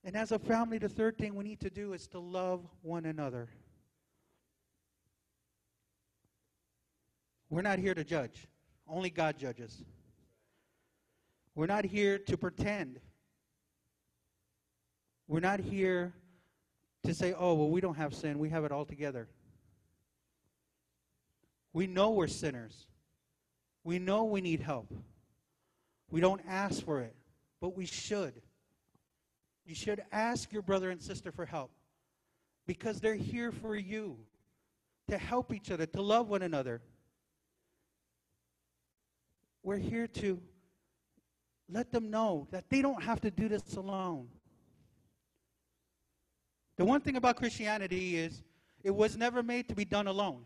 And 0.03 0.17
as 0.17 0.33
a 0.33 0.37
family, 0.37 0.79
the 0.79 0.89
third 0.89 1.17
thing 1.17 1.33
we 1.33 1.45
need 1.45 1.61
to 1.61 1.69
do 1.69 1.93
is 1.93 2.09
to 2.09 2.19
love 2.19 2.67
one 2.81 3.05
another. 3.05 3.47
We're 7.49 7.61
not 7.61 7.79
here 7.79 7.93
to 7.93 8.03
judge, 8.03 8.49
only 8.85 9.09
God 9.09 9.37
judges. 9.37 9.81
We're 11.55 11.67
not 11.67 11.85
here 11.85 12.17
to 12.17 12.35
pretend. 12.35 12.99
We're 15.29 15.39
not 15.39 15.61
here 15.61 16.15
to 17.05 17.13
say, 17.13 17.31
oh, 17.31 17.53
well, 17.53 17.69
we 17.69 17.79
don't 17.79 17.95
have 17.95 18.13
sin, 18.13 18.39
we 18.39 18.49
have 18.49 18.65
it 18.65 18.73
all 18.73 18.83
together. 18.83 19.29
We 21.75 21.87
know 21.87 22.11
we're 22.11 22.27
sinners. 22.27 22.87
We 23.83 23.99
know 23.99 24.23
we 24.23 24.39
need 24.39 24.61
help. 24.61 24.93
We 26.09 26.21
don't 26.21 26.39
ask 26.47 26.81
for 26.85 27.01
it, 27.01 27.13
but 27.59 27.75
we 27.75 27.85
should. 27.85 28.41
You 29.65 29.75
should 29.75 30.01
ask 30.09 30.53
your 30.53 30.61
brother 30.61 30.89
and 30.89 31.01
sister 31.01 31.33
for 31.33 31.45
help 31.45 31.71
because 32.65 33.01
they're 33.01 33.13
here 33.13 33.51
for 33.51 33.75
you 33.75 34.15
to 35.09 35.17
help 35.17 35.53
each 35.53 35.69
other, 35.69 35.85
to 35.85 36.01
love 36.01 36.29
one 36.29 36.43
another. 36.43 36.81
We're 39.61 39.75
here 39.75 40.07
to 40.07 40.39
let 41.69 41.91
them 41.91 42.09
know 42.09 42.47
that 42.51 42.69
they 42.69 42.81
don't 42.81 43.03
have 43.03 43.19
to 43.19 43.29
do 43.29 43.49
this 43.49 43.75
alone. 43.75 44.29
The 46.77 46.85
one 46.85 47.01
thing 47.01 47.17
about 47.17 47.35
Christianity 47.35 48.15
is 48.15 48.43
it 48.81 48.95
was 48.95 49.17
never 49.17 49.43
made 49.43 49.67
to 49.67 49.75
be 49.75 49.83
done 49.83 50.07
alone. 50.07 50.45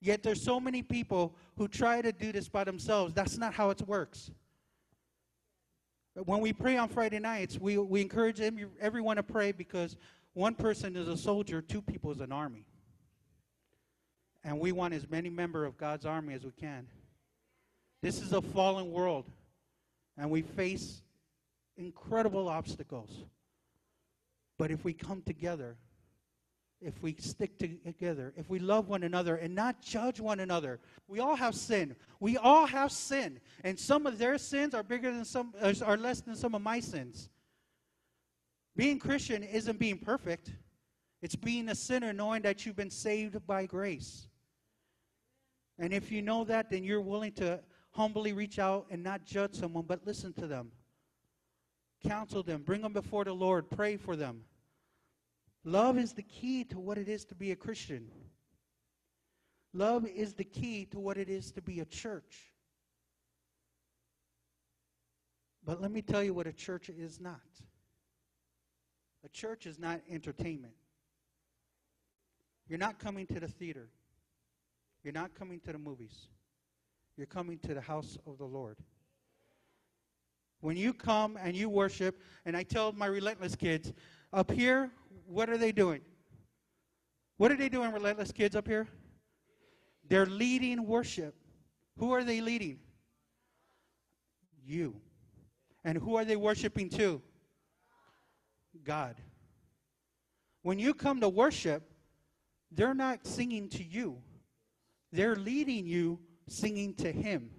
Yet 0.00 0.22
there's 0.22 0.42
so 0.42 0.60
many 0.60 0.82
people 0.82 1.34
who 1.56 1.66
try 1.66 2.00
to 2.00 2.12
do 2.12 2.30
this 2.32 2.48
by 2.48 2.64
themselves. 2.64 3.14
That's 3.14 3.36
not 3.36 3.52
how 3.52 3.70
it 3.70 3.82
works. 3.86 4.30
When 6.14 6.40
we 6.40 6.52
pray 6.52 6.76
on 6.76 6.88
Friday 6.88 7.18
nights, 7.18 7.58
we, 7.58 7.78
we 7.78 8.00
encourage 8.00 8.40
everyone 8.80 9.16
to 9.16 9.22
pray 9.22 9.52
because 9.52 9.96
one 10.34 10.54
person 10.54 10.96
is 10.96 11.08
a 11.08 11.16
soldier, 11.16 11.60
two 11.60 11.82
people 11.82 12.10
is 12.10 12.20
an 12.20 12.32
army. 12.32 12.64
And 14.44 14.58
we 14.58 14.72
want 14.72 14.94
as 14.94 15.08
many 15.08 15.30
members 15.30 15.66
of 15.66 15.76
God's 15.76 16.06
army 16.06 16.34
as 16.34 16.44
we 16.44 16.52
can. 16.52 16.86
This 18.02 18.20
is 18.22 18.32
a 18.32 18.40
fallen 18.40 18.92
world, 18.92 19.26
and 20.16 20.30
we 20.30 20.42
face 20.42 21.02
incredible 21.76 22.48
obstacles. 22.48 23.24
But 24.58 24.70
if 24.70 24.84
we 24.84 24.92
come 24.92 25.22
together, 25.22 25.76
if 26.80 27.02
we 27.02 27.16
stick 27.18 27.58
together, 27.58 28.32
if 28.36 28.48
we 28.48 28.58
love 28.58 28.88
one 28.88 29.02
another 29.02 29.36
and 29.36 29.54
not 29.54 29.82
judge 29.82 30.20
one 30.20 30.40
another, 30.40 30.78
we 31.08 31.18
all 31.18 31.34
have 31.34 31.54
sin. 31.54 31.96
We 32.20 32.36
all 32.36 32.66
have 32.66 32.92
sin, 32.92 33.40
and 33.64 33.78
some 33.78 34.06
of 34.06 34.18
their 34.18 34.38
sins 34.38 34.74
are 34.74 34.82
bigger 34.82 35.12
than 35.12 35.24
some, 35.24 35.54
uh, 35.60 35.74
are 35.84 35.96
less 35.96 36.20
than 36.20 36.36
some 36.36 36.54
of 36.54 36.62
my 36.62 36.80
sins. 36.80 37.28
Being 38.76 38.98
Christian 38.98 39.42
isn't 39.42 39.78
being 39.78 39.98
perfect; 39.98 40.52
it's 41.20 41.34
being 41.34 41.68
a 41.68 41.74
sinner, 41.74 42.12
knowing 42.12 42.42
that 42.42 42.64
you've 42.64 42.76
been 42.76 42.90
saved 42.90 43.44
by 43.46 43.66
grace. 43.66 44.28
And 45.78 45.92
if 45.92 46.12
you 46.12 46.22
know 46.22 46.44
that, 46.44 46.70
then 46.70 46.84
you're 46.84 47.00
willing 47.00 47.32
to 47.34 47.60
humbly 47.90 48.32
reach 48.32 48.58
out 48.58 48.86
and 48.90 49.02
not 49.02 49.24
judge 49.24 49.54
someone, 49.54 49.84
but 49.86 50.06
listen 50.06 50.32
to 50.34 50.46
them. 50.46 50.70
Counsel 52.06 52.44
them, 52.44 52.62
bring 52.62 52.82
them 52.82 52.92
before 52.92 53.24
the 53.24 53.32
Lord, 53.32 53.68
pray 53.70 53.96
for 53.96 54.14
them. 54.14 54.44
Love 55.64 55.98
is 55.98 56.12
the 56.12 56.22
key 56.22 56.64
to 56.64 56.78
what 56.78 56.98
it 56.98 57.08
is 57.08 57.24
to 57.26 57.34
be 57.34 57.50
a 57.50 57.56
Christian. 57.56 58.08
Love 59.72 60.06
is 60.06 60.34
the 60.34 60.44
key 60.44 60.86
to 60.86 60.98
what 60.98 61.18
it 61.18 61.28
is 61.28 61.50
to 61.52 61.60
be 61.60 61.80
a 61.80 61.84
church. 61.84 62.52
But 65.64 65.82
let 65.82 65.90
me 65.90 66.00
tell 66.00 66.22
you 66.22 66.32
what 66.32 66.46
a 66.46 66.52
church 66.52 66.88
is 66.88 67.20
not. 67.20 67.40
A 69.24 69.28
church 69.28 69.66
is 69.66 69.78
not 69.78 70.00
entertainment. 70.08 70.72
You're 72.68 72.78
not 72.78 72.98
coming 72.98 73.26
to 73.26 73.40
the 73.40 73.48
theater. 73.48 73.88
You're 75.02 75.12
not 75.12 75.34
coming 75.34 75.60
to 75.60 75.72
the 75.72 75.78
movies. 75.78 76.28
You're 77.16 77.26
coming 77.26 77.58
to 77.60 77.74
the 77.74 77.80
house 77.80 78.16
of 78.26 78.38
the 78.38 78.44
Lord. 78.44 78.78
When 80.60 80.76
you 80.76 80.92
come 80.92 81.38
and 81.40 81.54
you 81.54 81.68
worship, 81.68 82.20
and 82.44 82.56
I 82.56 82.62
tell 82.62 82.92
my 82.92 83.06
relentless 83.06 83.54
kids, 83.54 83.92
up 84.32 84.50
here, 84.50 84.90
what 85.26 85.48
are 85.48 85.58
they 85.58 85.72
doing? 85.72 86.00
What 87.36 87.52
are 87.52 87.56
they 87.56 87.68
doing, 87.68 87.92
relentless 87.92 88.32
kids 88.32 88.56
up 88.56 88.66
here? 88.66 88.88
They're 90.08 90.26
leading 90.26 90.86
worship. 90.86 91.34
Who 91.98 92.12
are 92.12 92.24
they 92.24 92.40
leading? 92.40 92.78
You. 94.64 94.96
And 95.84 95.98
who 95.98 96.16
are 96.16 96.24
they 96.24 96.36
worshiping 96.36 96.90
to? 96.90 97.22
God. 98.84 99.16
When 100.62 100.78
you 100.78 100.94
come 100.94 101.20
to 101.20 101.28
worship, 101.28 101.90
they're 102.72 102.94
not 102.94 103.26
singing 103.26 103.68
to 103.70 103.84
you, 103.84 104.18
they're 105.12 105.36
leading 105.36 105.86
you 105.86 106.18
singing 106.48 106.94
to 106.94 107.12
Him. 107.12 107.50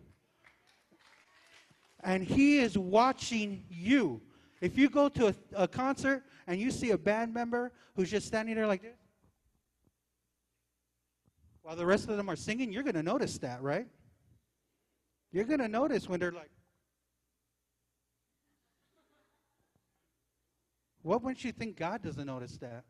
And 2.04 2.24
He 2.24 2.60
is 2.60 2.78
watching 2.78 3.66
you. 3.70 4.22
If 4.62 4.78
you 4.78 4.90
go 4.90 5.10
to 5.10 5.28
a, 5.28 5.36
a, 5.56 5.68
concert 5.68 6.24
and 6.48 6.60
you 6.60 6.70
see 6.72 6.92
a 6.92 6.98
band 6.98 7.34
member 7.34 7.72
who's 7.96 8.12
just 8.12 8.28
standing 8.28 8.56
there 8.56 8.68
like 8.68 8.82
this, 8.82 8.98
while 11.62 11.76
the 11.76 11.86
rest 11.86 12.10
of 12.10 12.18
them 12.18 12.30
are 12.30 12.36
singing, 12.36 12.74
you're 12.74 12.84
going 12.84 12.96
to 12.96 13.04
notice 13.04 13.38
that, 13.38 13.62
right? 13.62 13.88
You're 15.32 15.46
going 15.46 15.60
to 15.60 15.68
notice 15.68 16.10
when 16.10 16.20
they're 16.20 16.32
like, 16.32 16.50
what 21.04 21.24
makes 21.24 21.46
you 21.46 21.52
think 21.52 21.78
God 21.78 22.02
doesn't 22.02 22.26
notice 22.26 22.58
that? 22.58 22.84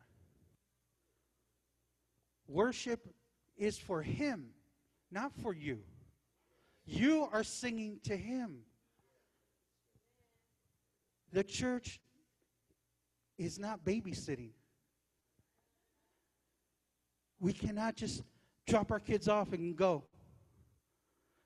Worship 2.48 3.06
is 3.56 3.78
for 3.78 4.02
Him, 4.02 4.48
not 5.12 5.32
for 5.40 5.54
you. 5.54 5.80
You 6.84 7.28
are 7.32 7.44
singing 7.44 8.00
to 8.04 8.16
Him. 8.16 8.62
The 11.32 11.44
church 11.44 12.00
is 13.38 13.58
not 13.58 13.84
babysitting. 13.84 14.50
We 17.38 17.52
cannot 17.52 17.96
just 17.96 18.22
drop 18.66 18.90
our 18.90 19.00
kids 19.00 19.28
off 19.28 19.52
and 19.52 19.76
go. 19.76 20.04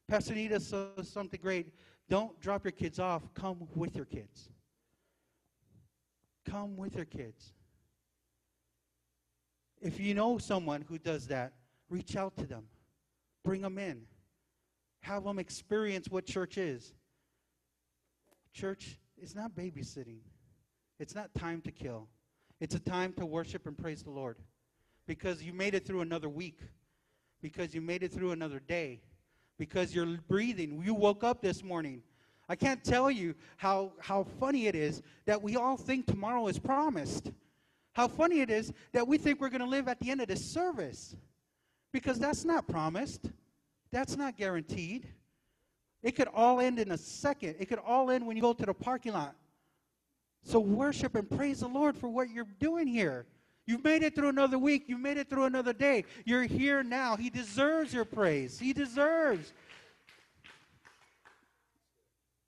Pastor 0.08 0.34
Nita 0.34 0.60
says 0.60 1.08
something 1.08 1.40
great. 1.40 1.72
Don't 2.08 2.38
drop 2.40 2.64
your 2.64 2.72
kids 2.72 2.98
off, 2.98 3.22
come 3.34 3.66
with 3.74 3.96
your 3.96 4.04
kids. 4.04 4.50
Come 6.48 6.76
with 6.76 6.94
your 6.96 7.06
kids. 7.06 7.52
If 9.80 9.98
you 10.00 10.14
know 10.14 10.38
someone 10.38 10.84
who 10.86 10.98
does 10.98 11.26
that, 11.28 11.52
reach 11.88 12.16
out 12.16 12.36
to 12.38 12.46
them, 12.46 12.64
bring 13.44 13.62
them 13.62 13.78
in, 13.78 14.02
have 15.00 15.24
them 15.24 15.38
experience 15.38 16.08
what 16.08 16.26
church 16.26 16.58
is. 16.58 16.92
Church 18.52 18.98
it's 19.20 19.34
not 19.34 19.54
babysitting. 19.54 20.18
It's 20.98 21.14
not 21.14 21.34
time 21.34 21.60
to 21.62 21.70
kill. 21.70 22.08
It's 22.60 22.74
a 22.74 22.80
time 22.80 23.12
to 23.14 23.26
worship 23.26 23.66
and 23.66 23.76
praise 23.76 24.02
the 24.02 24.10
Lord. 24.10 24.38
Because 25.06 25.42
you 25.42 25.52
made 25.52 25.74
it 25.74 25.86
through 25.86 26.00
another 26.00 26.28
week. 26.28 26.60
Because 27.42 27.74
you 27.74 27.80
made 27.80 28.02
it 28.02 28.12
through 28.12 28.30
another 28.30 28.60
day. 28.60 29.00
Because 29.58 29.94
you're 29.94 30.18
breathing. 30.28 30.82
You 30.84 30.94
woke 30.94 31.24
up 31.24 31.42
this 31.42 31.62
morning. 31.62 32.02
I 32.48 32.56
can't 32.56 32.82
tell 32.84 33.10
you 33.10 33.34
how, 33.56 33.92
how 34.00 34.24
funny 34.38 34.66
it 34.66 34.74
is 34.74 35.02
that 35.26 35.42
we 35.42 35.56
all 35.56 35.76
think 35.76 36.06
tomorrow 36.06 36.46
is 36.48 36.58
promised. 36.58 37.32
How 37.94 38.08
funny 38.08 38.40
it 38.40 38.50
is 38.50 38.72
that 38.92 39.06
we 39.06 39.18
think 39.18 39.40
we're 39.40 39.48
going 39.48 39.60
to 39.60 39.66
live 39.66 39.88
at 39.88 40.00
the 40.00 40.10
end 40.10 40.20
of 40.20 40.28
this 40.28 40.44
service. 40.44 41.16
Because 41.92 42.18
that's 42.18 42.44
not 42.44 42.66
promised, 42.66 43.30
that's 43.90 44.16
not 44.16 44.36
guaranteed. 44.36 45.06
It 46.04 46.12
could 46.12 46.28
all 46.32 46.60
end 46.60 46.78
in 46.78 46.92
a 46.92 46.98
second. 46.98 47.56
It 47.58 47.66
could 47.66 47.80
all 47.84 48.10
end 48.10 48.24
when 48.24 48.36
you 48.36 48.42
go 48.42 48.52
to 48.52 48.66
the 48.66 48.74
parking 48.74 49.14
lot. 49.14 49.34
So 50.44 50.60
worship 50.60 51.16
and 51.16 51.28
praise 51.28 51.60
the 51.60 51.68
Lord 51.68 51.96
for 51.96 52.08
what 52.08 52.30
you're 52.30 52.46
doing 52.60 52.86
here. 52.86 53.26
You've 53.66 53.82
made 53.82 54.02
it 54.02 54.14
through 54.14 54.28
another 54.28 54.58
week. 54.58 54.84
You've 54.86 55.00
made 55.00 55.16
it 55.16 55.30
through 55.30 55.44
another 55.44 55.72
day. 55.72 56.04
You're 56.26 56.44
here 56.44 56.82
now. 56.84 57.16
He 57.16 57.30
deserves 57.30 57.92
your 57.92 58.04
praise. 58.04 58.58
He 58.58 58.74
deserves. 58.74 59.52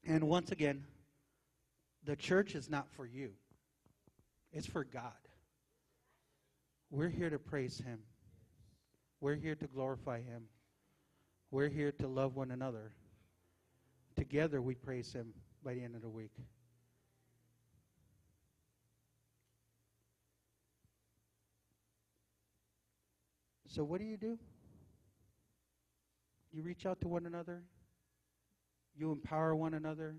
And 0.06 0.24
once 0.24 0.52
again, 0.52 0.84
the 2.04 2.14
church 2.14 2.54
is 2.54 2.70
not 2.70 2.86
for 2.92 3.04
you, 3.04 3.32
it's 4.52 4.66
for 4.66 4.84
God. 4.84 5.12
We're 6.90 7.08
here 7.08 7.30
to 7.30 7.38
praise 7.38 7.78
Him, 7.78 7.98
we're 9.20 9.34
here 9.34 9.56
to 9.56 9.66
glorify 9.66 10.22
Him, 10.22 10.44
we're 11.50 11.68
here 11.68 11.90
to 11.92 12.06
love 12.06 12.36
one 12.36 12.52
another. 12.52 12.92
Together, 14.28 14.60
we 14.60 14.74
praise 14.74 15.12
Him 15.12 15.32
by 15.62 15.72
the 15.74 15.84
end 15.84 15.94
of 15.94 16.02
the 16.02 16.08
week. 16.08 16.32
So, 23.68 23.84
what 23.84 24.00
do 24.00 24.04
you 24.04 24.16
do? 24.16 24.36
You 26.52 26.62
reach 26.62 26.86
out 26.86 27.00
to 27.02 27.08
one 27.08 27.26
another, 27.26 27.62
you 28.96 29.12
empower 29.12 29.54
one 29.54 29.74
another, 29.74 30.16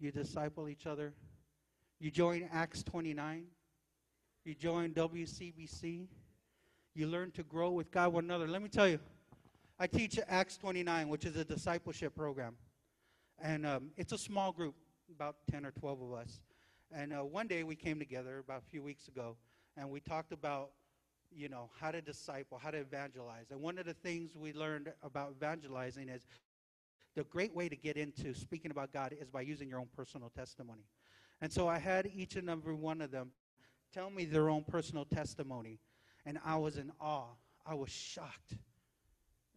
you 0.00 0.10
disciple 0.10 0.70
each 0.70 0.86
other, 0.86 1.12
you 2.00 2.10
join 2.10 2.48
Acts 2.50 2.82
29, 2.82 3.44
you 4.46 4.54
join 4.54 4.92
WCBC, 4.92 6.06
you 6.94 7.06
learn 7.06 7.30
to 7.32 7.42
grow 7.42 7.72
with 7.72 7.90
God 7.90 8.14
one 8.14 8.24
another. 8.24 8.48
Let 8.48 8.62
me 8.62 8.70
tell 8.70 8.88
you, 8.88 8.98
I 9.78 9.86
teach 9.86 10.18
Acts 10.28 10.56
29, 10.56 11.08
which 11.08 11.26
is 11.26 11.36
a 11.36 11.44
discipleship 11.44 12.16
program. 12.16 12.56
And 13.42 13.66
um, 13.66 13.90
it's 13.96 14.12
a 14.12 14.18
small 14.18 14.52
group, 14.52 14.76
about 15.14 15.36
10 15.50 15.66
or 15.66 15.72
12 15.72 16.00
of 16.00 16.12
us. 16.12 16.40
And 16.92 17.12
uh, 17.12 17.24
one 17.24 17.48
day 17.48 17.64
we 17.64 17.74
came 17.74 17.98
together 17.98 18.38
about 18.38 18.62
a 18.66 18.70
few 18.70 18.82
weeks 18.82 19.08
ago, 19.08 19.36
and 19.76 19.90
we 19.90 20.00
talked 20.00 20.32
about 20.32 20.70
you 21.34 21.48
know, 21.48 21.70
how 21.80 21.90
to 21.90 22.00
disciple, 22.00 22.58
how 22.58 22.70
to 22.70 22.78
evangelize. 22.78 23.46
And 23.50 23.60
one 23.60 23.78
of 23.78 23.86
the 23.86 23.94
things 23.94 24.36
we 24.36 24.52
learned 24.52 24.92
about 25.02 25.32
evangelizing 25.36 26.08
is 26.08 26.26
the 27.14 27.24
great 27.24 27.54
way 27.54 27.68
to 27.68 27.76
get 27.76 27.96
into 27.96 28.34
speaking 28.34 28.70
about 28.70 28.92
God 28.92 29.14
is 29.18 29.28
by 29.28 29.42
using 29.42 29.68
your 29.68 29.78
own 29.78 29.88
personal 29.96 30.30
testimony. 30.30 30.84
And 31.40 31.52
so 31.52 31.68
I 31.68 31.78
had 31.78 32.10
each 32.14 32.36
and 32.36 32.48
every 32.48 32.74
one 32.74 33.00
of 33.00 33.10
them 33.10 33.32
tell 33.92 34.10
me 34.10 34.24
their 34.24 34.48
own 34.48 34.64
personal 34.64 35.04
testimony. 35.04 35.78
And 36.24 36.38
I 36.44 36.56
was 36.56 36.76
in 36.76 36.92
awe. 37.00 37.34
I 37.66 37.74
was 37.74 37.90
shocked. 37.90 38.54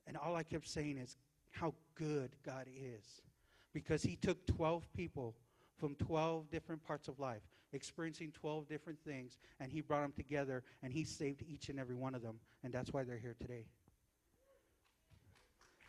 And 0.07 0.17
all 0.17 0.35
I 0.35 0.43
kept 0.43 0.67
saying 0.67 0.97
is 0.97 1.17
how 1.51 1.73
good 1.95 2.31
God 2.45 2.67
is. 2.67 3.21
Because 3.75 4.01
He 4.01 4.15
took 4.15 4.47
12 4.47 4.91
people 4.95 5.35
from 5.77 5.95
12 5.95 6.49
different 6.49 6.81
parts 6.81 7.09
of 7.09 7.19
life 7.19 7.41
experiencing 7.73 8.31
12 8.31 8.69
different 8.69 8.97
things, 9.05 9.37
and 9.59 9.69
He 9.69 9.81
brought 9.81 10.01
them 10.01 10.13
together, 10.15 10.63
and 10.81 10.93
He 10.93 11.03
saved 11.03 11.43
each 11.45 11.67
and 11.67 11.77
every 11.77 11.93
one 11.93 12.15
of 12.15 12.21
them. 12.21 12.39
And 12.63 12.73
that's 12.73 12.93
why 12.93 13.03
they're 13.03 13.17
here 13.17 13.35
today. 13.39 13.65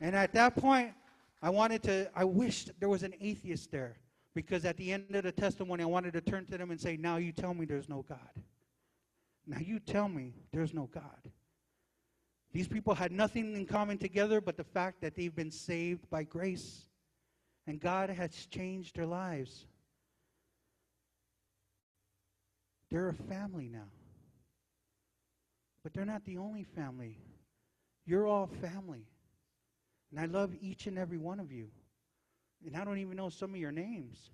And 0.00 0.16
at 0.16 0.32
that 0.32 0.56
point, 0.56 0.92
I 1.40 1.50
wanted 1.50 1.84
to, 1.84 2.10
I 2.14 2.24
wished 2.24 2.72
there 2.80 2.88
was 2.88 3.04
an 3.04 3.14
atheist 3.20 3.70
there. 3.70 3.96
Because 4.34 4.66
at 4.66 4.76
the 4.76 4.92
end 4.92 5.14
of 5.14 5.22
the 5.22 5.32
testimony, 5.32 5.82
I 5.82 5.86
wanted 5.86 6.12
to 6.12 6.20
turn 6.20 6.44
to 6.46 6.58
them 6.58 6.70
and 6.70 6.78
say, 6.78 6.98
Now 6.98 7.16
you 7.16 7.32
tell 7.32 7.54
me 7.54 7.64
there's 7.64 7.88
no 7.88 8.04
God. 8.06 8.18
Now 9.46 9.58
you 9.58 9.78
tell 9.78 10.08
me 10.08 10.34
there's 10.52 10.74
no 10.74 10.90
God. 10.92 11.30
These 12.52 12.68
people 12.68 12.94
had 12.94 13.12
nothing 13.12 13.54
in 13.54 13.64
common 13.64 13.96
together 13.96 14.40
but 14.40 14.56
the 14.56 14.64
fact 14.64 15.00
that 15.02 15.14
they've 15.14 15.34
been 15.34 15.50
saved 15.50 16.10
by 16.10 16.24
grace. 16.24 16.85
And 17.66 17.80
God 17.80 18.10
has 18.10 18.46
changed 18.46 18.96
their 18.96 19.06
lives. 19.06 19.66
They're 22.90 23.08
a 23.08 23.14
family 23.14 23.68
now. 23.68 23.88
But 25.82 25.92
they're 25.92 26.04
not 26.04 26.24
the 26.24 26.38
only 26.38 26.64
family. 26.64 27.18
You're 28.06 28.26
all 28.26 28.46
family. 28.60 29.06
And 30.10 30.20
I 30.20 30.26
love 30.26 30.54
each 30.60 30.86
and 30.86 30.98
every 30.98 31.18
one 31.18 31.40
of 31.40 31.52
you. 31.52 31.68
And 32.64 32.76
I 32.76 32.84
don't 32.84 32.98
even 32.98 33.16
know 33.16 33.28
some 33.28 33.50
of 33.50 33.56
your 33.56 33.72
names. 33.72 34.30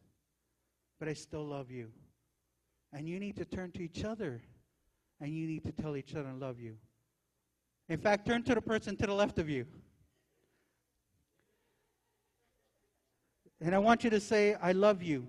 But 0.99 1.09
I 1.09 1.15
still 1.15 1.45
love 1.45 1.71
you. 1.71 1.89
And 2.93 3.09
you 3.09 3.19
need 3.19 3.37
to 3.37 3.45
turn 3.45 3.73
to 3.73 3.83
each 3.83 4.05
other. 4.05 4.43
And 5.21 5.35
you 5.35 5.47
need 5.47 5.65
to 5.65 5.73
tell 5.73 5.97
each 5.97 6.15
other 6.15 6.29
I 6.29 6.33
love 6.33 6.61
you. 6.61 6.77
In 7.89 7.99
fact, 7.99 8.27
turn 8.27 8.43
to 8.45 8.55
the 8.55 8.63
person 8.63 8.97
to 8.97 9.07
the 9.07 9.15
left 9.15 9.39
of 9.39 9.49
you. 9.49 9.67
And 13.63 13.75
I 13.75 13.79
want 13.79 14.05
you 14.05 14.11
to 14.11 14.21
say, 14.21 14.55
I 14.61 14.73
love 14.73 15.03
you. 15.03 15.27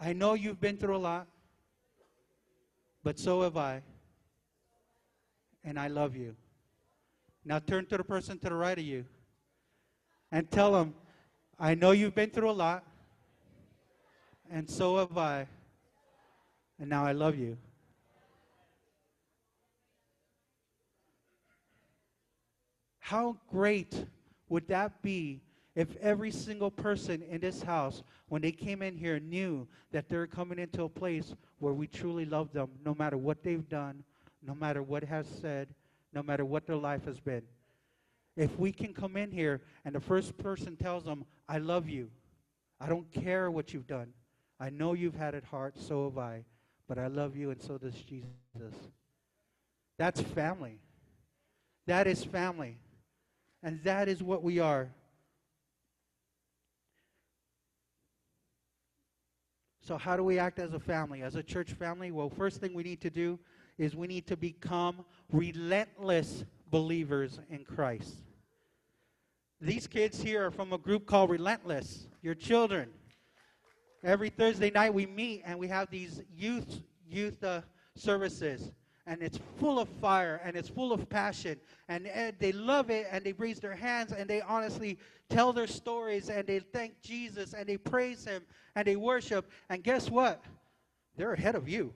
I 0.00 0.12
know 0.12 0.34
you've 0.34 0.60
been 0.60 0.76
through 0.76 0.96
a 0.96 0.98
lot 0.98 1.28
but 3.08 3.18
so 3.18 3.42
have 3.42 3.56
I. 3.56 3.82
And 5.64 5.78
I 5.78 5.88
love 5.88 6.14
you. 6.14 6.36
Now 7.44 7.58
turn 7.58 7.86
to 7.86 7.96
the 7.96 8.04
person 8.04 8.38
to 8.40 8.50
the 8.50 8.54
right 8.54 8.78
of 8.78 8.84
you 8.84 9.06
and 10.30 10.50
tell 10.50 10.72
them, 10.72 10.94
I 11.58 11.74
know 11.74 11.92
you've 11.92 12.14
been 12.14 12.28
through 12.28 12.50
a 12.50 12.52
lot, 12.52 12.84
and 14.50 14.68
so 14.68 14.98
have 14.98 15.16
I. 15.16 15.46
And 16.78 16.90
now 16.90 17.06
I 17.06 17.12
love 17.12 17.36
you. 17.36 17.56
How 22.98 23.38
great 23.50 24.04
would 24.50 24.68
that 24.68 25.00
be 25.00 25.40
if 25.74 25.96
every 25.96 26.30
single 26.30 26.70
person 26.70 27.22
in 27.22 27.40
this 27.40 27.62
house, 27.62 28.02
when 28.28 28.42
they 28.42 28.52
came 28.52 28.82
in 28.82 28.96
here, 28.96 29.20
knew 29.20 29.68
that 29.92 30.08
they're 30.08 30.26
coming 30.26 30.58
into 30.58 30.82
a 30.84 30.88
place 30.88 31.34
where 31.58 31.72
we 31.72 31.86
truly 31.86 32.24
love 32.24 32.52
them, 32.52 32.70
no 32.84 32.94
matter 32.94 33.16
what 33.16 33.42
they've 33.42 33.68
done, 33.68 34.02
no 34.46 34.54
matter 34.54 34.82
what 34.82 35.04
has 35.04 35.26
said, 35.40 35.68
no 36.12 36.22
matter 36.22 36.44
what 36.44 36.66
their 36.66 36.76
life 36.76 37.04
has 37.04 37.20
been. 37.20 37.42
If 38.36 38.58
we 38.58 38.72
can 38.72 38.94
come 38.94 39.16
in 39.16 39.30
here 39.30 39.60
and 39.84 39.94
the 39.94 40.00
first 40.00 40.36
person 40.38 40.76
tells 40.76 41.04
them, 41.04 41.24
I 41.48 41.58
love 41.58 41.88
you, 41.88 42.10
I 42.80 42.88
don't 42.88 43.10
care 43.10 43.50
what 43.50 43.72
you've 43.72 43.86
done. 43.86 44.12
I 44.60 44.70
know 44.70 44.92
you've 44.94 45.16
had 45.16 45.34
it 45.34 45.44
hard, 45.44 45.76
so 45.78 46.04
have 46.04 46.18
I, 46.18 46.44
but 46.88 46.98
I 46.98 47.06
love 47.06 47.36
you, 47.36 47.50
and 47.50 47.60
so 47.60 47.78
does 47.78 47.94
Jesus. 47.94 48.26
That's 49.98 50.20
family. 50.20 50.80
That 51.86 52.06
is 52.06 52.24
family. 52.24 52.78
And 53.62 53.82
that 53.84 54.08
is 54.08 54.22
what 54.22 54.42
we 54.42 54.58
are. 54.58 54.88
So, 59.88 59.96
how 59.96 60.18
do 60.18 60.22
we 60.22 60.38
act 60.38 60.58
as 60.58 60.74
a 60.74 60.78
family, 60.78 61.22
as 61.22 61.34
a 61.34 61.42
church 61.42 61.72
family? 61.72 62.10
Well, 62.10 62.28
first 62.28 62.60
thing 62.60 62.74
we 62.74 62.82
need 62.82 63.00
to 63.00 63.08
do 63.08 63.38
is 63.78 63.96
we 63.96 64.06
need 64.06 64.26
to 64.26 64.36
become 64.36 65.02
relentless 65.32 66.44
believers 66.70 67.40
in 67.48 67.64
Christ. 67.64 68.16
These 69.62 69.86
kids 69.86 70.20
here 70.20 70.44
are 70.44 70.50
from 70.50 70.74
a 70.74 70.78
group 70.78 71.06
called 71.06 71.30
Relentless, 71.30 72.06
your 72.20 72.34
children. 72.34 72.90
Every 74.04 74.28
Thursday 74.28 74.70
night 74.70 74.92
we 74.92 75.06
meet 75.06 75.40
and 75.46 75.58
we 75.58 75.68
have 75.68 75.88
these 75.88 76.20
youth 76.36 76.82
youth 77.08 77.42
uh, 77.42 77.62
services 77.96 78.70
and 79.08 79.22
it's 79.22 79.40
full 79.58 79.80
of 79.80 79.88
fire 80.00 80.40
and 80.44 80.54
it's 80.54 80.68
full 80.68 80.92
of 80.92 81.08
passion 81.08 81.58
and, 81.88 82.06
and 82.06 82.36
they 82.38 82.52
love 82.52 82.90
it 82.90 83.06
and 83.10 83.24
they 83.24 83.32
raise 83.32 83.58
their 83.58 83.74
hands 83.74 84.12
and 84.12 84.28
they 84.28 84.42
honestly 84.42 84.98
tell 85.30 85.50
their 85.52 85.66
stories 85.66 86.28
and 86.28 86.46
they 86.46 86.58
thank 86.58 87.00
Jesus 87.00 87.54
and 87.54 87.66
they 87.66 87.78
praise 87.78 88.24
him 88.24 88.42
and 88.76 88.86
they 88.86 88.96
worship 88.96 89.50
and 89.70 89.82
guess 89.82 90.10
what? 90.10 90.44
They're 91.16 91.32
ahead 91.32 91.54
of 91.54 91.68
you. 91.68 91.92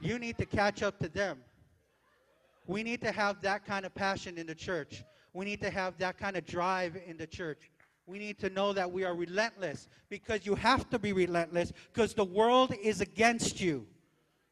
You 0.00 0.18
need 0.18 0.36
to 0.38 0.44
catch 0.44 0.82
up 0.82 0.98
to 0.98 1.08
them. 1.08 1.38
We 2.66 2.82
need 2.82 3.00
to 3.02 3.12
have 3.12 3.40
that 3.42 3.64
kind 3.64 3.86
of 3.86 3.94
passion 3.94 4.38
in 4.38 4.48
the 4.48 4.54
church. 4.56 5.04
We 5.32 5.44
need 5.44 5.60
to 5.60 5.70
have 5.70 5.96
that 5.98 6.18
kind 6.18 6.36
of 6.36 6.44
drive 6.44 6.96
in 7.06 7.16
the 7.16 7.28
church. 7.28 7.70
We 8.06 8.18
need 8.18 8.40
to 8.40 8.50
know 8.50 8.72
that 8.72 8.90
we 8.90 9.04
are 9.04 9.14
relentless 9.14 9.88
because 10.08 10.44
you 10.44 10.56
have 10.56 10.90
to 10.90 10.98
be 10.98 11.12
relentless 11.12 11.72
because 11.92 12.12
the 12.12 12.24
world 12.24 12.74
is 12.82 13.00
against 13.00 13.60
you 13.60 13.86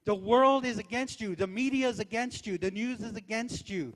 the 0.04 0.14
world 0.14 0.64
is 0.64 0.78
against 0.78 1.20
you. 1.20 1.36
The 1.36 1.46
media 1.46 1.88
is 1.88 2.00
against 2.00 2.46
you. 2.46 2.58
The 2.58 2.70
news 2.70 3.00
is 3.00 3.16
against 3.16 3.68
you. 3.68 3.94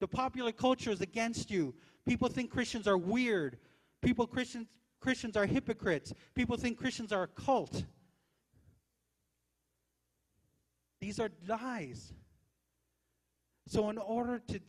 The 0.00 0.08
popular 0.08 0.52
culture 0.52 0.90
is 0.90 1.00
against 1.00 1.50
you. 1.50 1.74
People 2.06 2.28
think 2.28 2.50
Christians 2.50 2.86
are 2.86 2.98
weird. 2.98 3.58
People 4.02 4.26
Christians 4.26 4.66
Christians 5.00 5.36
are 5.36 5.46
hypocrites. 5.46 6.14
People 6.34 6.56
think 6.56 6.78
Christians 6.78 7.12
are 7.12 7.24
a 7.24 7.28
cult. 7.28 7.84
These 11.00 11.20
are 11.20 11.30
lies. 11.46 12.14
So 13.66 13.90
in 13.90 13.98
order 13.98 14.40
to 14.48 14.60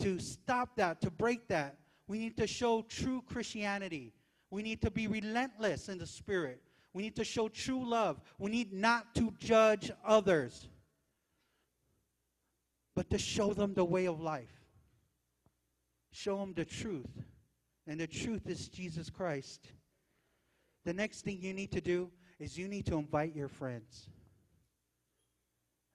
to 0.00 0.18
stop 0.18 0.76
that, 0.76 1.00
to 1.02 1.10
break 1.10 1.48
that, 1.48 1.76
we 2.08 2.18
need 2.18 2.36
to 2.38 2.46
show 2.46 2.82
true 2.82 3.22
Christianity. 3.26 4.12
We 4.50 4.62
need 4.62 4.82
to 4.82 4.90
be 4.90 5.06
relentless 5.06 5.88
in 5.88 5.98
the 5.98 6.06
spirit. 6.06 6.63
We 6.94 7.02
need 7.02 7.16
to 7.16 7.24
show 7.24 7.48
true 7.48 7.84
love. 7.84 8.20
We 8.38 8.50
need 8.50 8.72
not 8.72 9.14
to 9.16 9.34
judge 9.38 9.90
others, 10.06 10.68
but 12.94 13.10
to 13.10 13.18
show 13.18 13.52
them 13.52 13.74
the 13.74 13.84
way 13.84 14.06
of 14.06 14.20
life. 14.20 14.64
Show 16.12 16.38
them 16.38 16.54
the 16.54 16.64
truth. 16.64 17.10
And 17.88 18.00
the 18.00 18.06
truth 18.06 18.48
is 18.48 18.68
Jesus 18.68 19.10
Christ. 19.10 19.66
The 20.84 20.94
next 20.94 21.22
thing 21.22 21.38
you 21.40 21.52
need 21.52 21.72
to 21.72 21.80
do 21.80 22.10
is 22.38 22.56
you 22.56 22.68
need 22.68 22.86
to 22.86 22.96
invite 22.96 23.34
your 23.34 23.48
friends. 23.48 24.08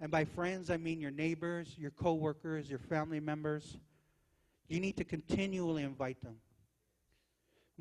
And 0.01 0.11
by 0.11 0.25
friends, 0.25 0.69
I 0.69 0.77
mean 0.77 0.99
your 0.99 1.11
neighbors, 1.11 1.75
your 1.77 1.91
coworkers, 1.91 2.69
your 2.69 2.79
family 2.79 3.19
members. 3.19 3.77
You 4.67 4.79
need 4.79 4.97
to 4.97 5.03
continually 5.03 5.83
invite 5.83 6.21
them. 6.21 6.35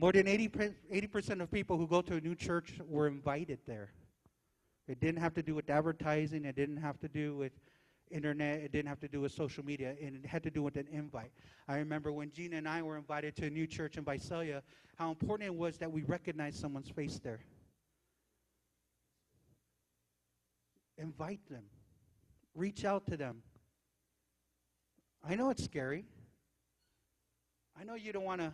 More 0.01 0.13
than 0.13 0.29
80, 0.29 0.49
percent 1.09 1.43
of 1.43 1.51
people 1.51 1.77
who 1.77 1.89
go 1.89 2.03
to 2.03 2.15
a 2.15 2.21
new 2.21 2.37
church 2.37 2.75
were 2.87 3.09
invited 3.09 3.59
there. 3.67 3.91
It 4.87 5.01
didn't 5.01 5.21
have 5.21 5.35
to 5.35 5.43
do 5.43 5.57
with 5.57 5.69
advertising, 5.69 6.45
it 6.45 6.55
didn't 6.55 6.77
have 6.77 7.01
to 7.01 7.09
do 7.09 7.37
with 7.37 7.51
internet, 8.09 8.61
it 8.61 8.71
didn't 8.71 8.89
have 8.89 9.01
to 9.01 9.09
do 9.09 9.21
with 9.23 9.33
social 9.33 9.65
media, 9.65 9.97
and 10.01 10.25
it 10.25 10.27
had 10.27 10.45
to 10.45 10.51
do 10.53 10.63
with 10.63 10.77
an 10.77 10.87
invite. 10.93 11.33
I 11.67 11.79
remember 11.79 12.13
when 12.13 12.31
Gina 12.31 12.59
and 12.59 12.69
I 12.69 12.81
were 12.81 12.97
invited 12.97 13.35
to 13.39 13.47
a 13.47 13.51
new 13.51 13.67
church 13.67 13.99
in 13.99 14.05
Visalia, 14.05 14.63
how 14.97 15.11
important 15.11 15.49
it 15.49 15.55
was 15.55 15.79
that 15.79 15.91
we 15.91 16.05
recognize 16.05 16.57
someone's 16.57 16.89
face 16.89 17.19
there. 17.19 17.41
Invite 20.97 21.41
them, 21.51 21.65
reach 22.55 22.85
out 22.85 23.05
to 23.07 23.17
them. 23.17 23.43
I 25.29 25.35
know 25.35 25.51
it's 25.51 25.65
scary. 25.65 26.05
I 27.79 27.83
know 27.83 27.97
you 27.97 28.13
don't 28.13 28.25
want 28.25 28.41
to 28.43 28.53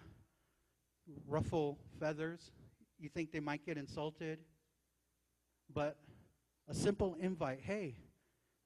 ruffle 1.27 1.79
feathers. 1.99 2.51
You 2.99 3.09
think 3.09 3.33
they 3.33 3.41
might 3.41 3.65
get 3.65 3.77
insulted. 3.77 4.39
But 5.73 5.97
a 6.69 6.75
simple 6.75 7.17
invite 7.21 7.61
hey, 7.61 7.97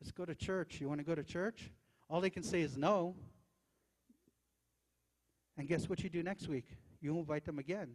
let's 0.00 0.12
go 0.12 0.24
to 0.24 0.34
church. 0.34 0.80
You 0.80 0.88
want 0.88 1.00
to 1.00 1.04
go 1.04 1.14
to 1.14 1.24
church? 1.24 1.70
All 2.08 2.20
they 2.20 2.30
can 2.30 2.42
say 2.42 2.60
is 2.62 2.76
no. 2.76 3.14
And 5.56 5.66
guess 5.68 5.88
what 5.88 6.02
you 6.02 6.08
do 6.08 6.22
next 6.22 6.48
week? 6.48 6.66
You 7.00 7.18
invite 7.18 7.44
them 7.44 7.58
again. 7.58 7.90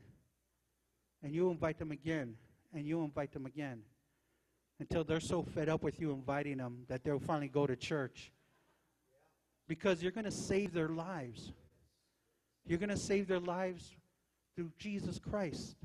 And 1.24 1.34
you 1.34 1.50
invite 1.50 1.80
them 1.80 1.92
again. 1.92 2.36
And 2.74 2.86
you 2.86 3.02
invite 3.04 3.32
them 3.32 3.46
again. 3.46 3.82
Until 4.80 5.04
they're 5.04 5.20
so 5.20 5.44
fed 5.44 5.70
up 5.70 5.84
with 5.84 6.00
you 6.00 6.12
inviting 6.12 6.58
them 6.58 6.84
that 6.90 7.04
they'll 7.04 7.20
finally 7.20 7.48
go 7.48 7.66
to 7.66 7.76
church. 7.76 8.32
Because 9.68 10.04
you're 10.04 10.12
going 10.12 10.26
to 10.26 10.32
save 10.32 10.74
their 10.74 10.90
lives. 10.90 11.54
You're 12.66 12.80
going 12.80 12.90
to 12.90 12.98
save 12.98 13.28
their 13.28 13.40
lives 13.40 13.96
through 14.56 14.72
Jesus 14.78 15.20
Christ. 15.20 15.76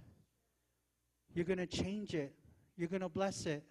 You're 1.35 1.45
going 1.45 1.59
to 1.59 1.67
change 1.67 2.15
it. 2.15 2.35
You're 2.77 2.89
going 2.89 3.03
to 3.03 3.09
bless 3.09 3.47
it. 3.47 3.63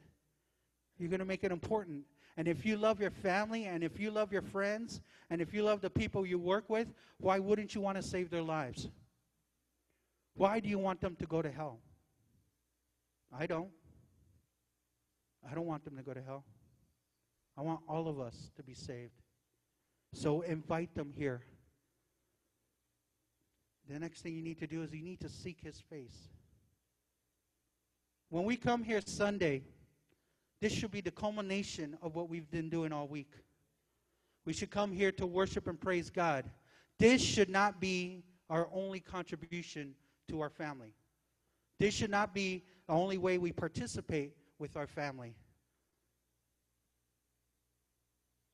You're 0.98 1.10
going 1.10 1.20
to 1.20 1.26
make 1.26 1.44
it 1.44 1.52
important. 1.52 2.04
And 2.36 2.48
if 2.48 2.66
you 2.66 2.78
love 2.78 3.00
your 3.02 3.12
family 3.12 3.66
and 3.66 3.84
if 3.84 4.00
you 4.00 4.12
love 4.12 4.32
your 4.32 4.42
friends 4.42 5.02
and 5.30 5.42
if 5.42 5.54
you 5.54 5.64
love 5.64 5.82
the 5.82 5.90
people 5.90 6.26
you 6.26 6.38
work 6.38 6.70
with, 6.70 6.88
why 7.20 7.40
wouldn't 7.40 7.74
you 7.74 7.82
want 7.82 7.98
to 7.98 8.04
save 8.04 8.30
their 8.30 8.44
lives? 8.44 8.90
Why 10.36 10.60
do 10.60 10.70
you 10.70 10.78
want 10.78 11.02
them 11.02 11.16
to 11.16 11.26
go 11.26 11.42
to 11.42 11.52
hell? 11.52 11.80
I 13.38 13.48
don't. 13.48 13.70
I 15.50 15.56
don't 15.56 15.66
want 15.66 15.84
them 15.84 15.96
to 15.98 16.04
go 16.04 16.14
to 16.14 16.22
hell. 16.22 16.46
I 17.58 17.62
want 17.62 17.80
all 17.88 18.08
of 18.08 18.20
us 18.20 18.52
to 18.56 18.64
be 18.64 18.74
saved. 18.74 19.22
So 20.14 20.42
invite 20.42 20.94
them 20.94 21.12
here. 21.16 21.42
The 23.90 24.00
next 24.00 24.22
thing 24.22 24.36
you 24.36 24.42
need 24.42 24.60
to 24.60 24.68
do 24.68 24.84
is 24.84 24.94
you 24.94 25.02
need 25.02 25.22
to 25.22 25.30
seek 25.30 25.60
his 25.62 25.80
face. 25.80 26.30
When 28.30 28.44
we 28.44 28.58
come 28.58 28.84
here 28.84 29.02
Sunday, 29.06 29.64
this 30.60 30.74
should 30.74 30.92
be 30.92 31.02
the 31.02 31.12
culmination 31.12 31.98
of 32.02 32.16
what 32.16 32.30
we've 32.30 32.50
been 32.52 32.70
doing 32.70 32.92
all 32.92 33.08
week. 33.08 33.32
We 34.46 34.54
should 34.54 34.72
come 34.72 34.92
here 34.92 35.12
to 35.14 35.26
worship 35.26 35.68
and 35.68 35.80
praise 35.80 36.10
God. 36.10 36.50
This 37.00 37.22
should 37.22 37.50
not 37.50 37.80
be 37.80 38.24
our 38.50 38.68
only 38.74 39.00
contribution 39.00 39.94
to 40.30 40.42
our 40.42 40.50
family. 40.50 40.94
This 41.80 41.94
should 41.94 42.10
not 42.10 42.34
be 42.34 42.66
the 42.88 42.94
only 42.94 43.18
way 43.18 43.38
we 43.38 43.52
participate 43.52 44.34
with 44.60 44.76
our 44.76 44.88
family. 44.88 45.36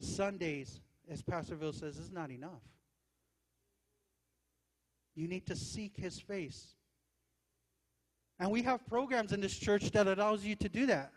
Sundays, 0.02 0.82
as 1.10 1.22
Pastor 1.22 1.56
Bill 1.56 1.74
says, 1.74 1.98
is 1.98 2.12
not 2.12 2.30
enough. 2.30 2.62
You 5.16 5.28
need 5.28 5.46
to 5.48 5.56
seek 5.56 5.96
his 5.96 6.20
face. 6.20 6.76
And 8.40 8.52
we 8.52 8.62
have 8.64 8.86
programs 8.88 9.32
in 9.32 9.42
this 9.42 9.58
church 9.58 9.92
that 9.92 10.08
allows 10.08 10.44
you 10.44 10.56
to 10.56 10.70
do 10.70 10.86
that. 10.88 11.12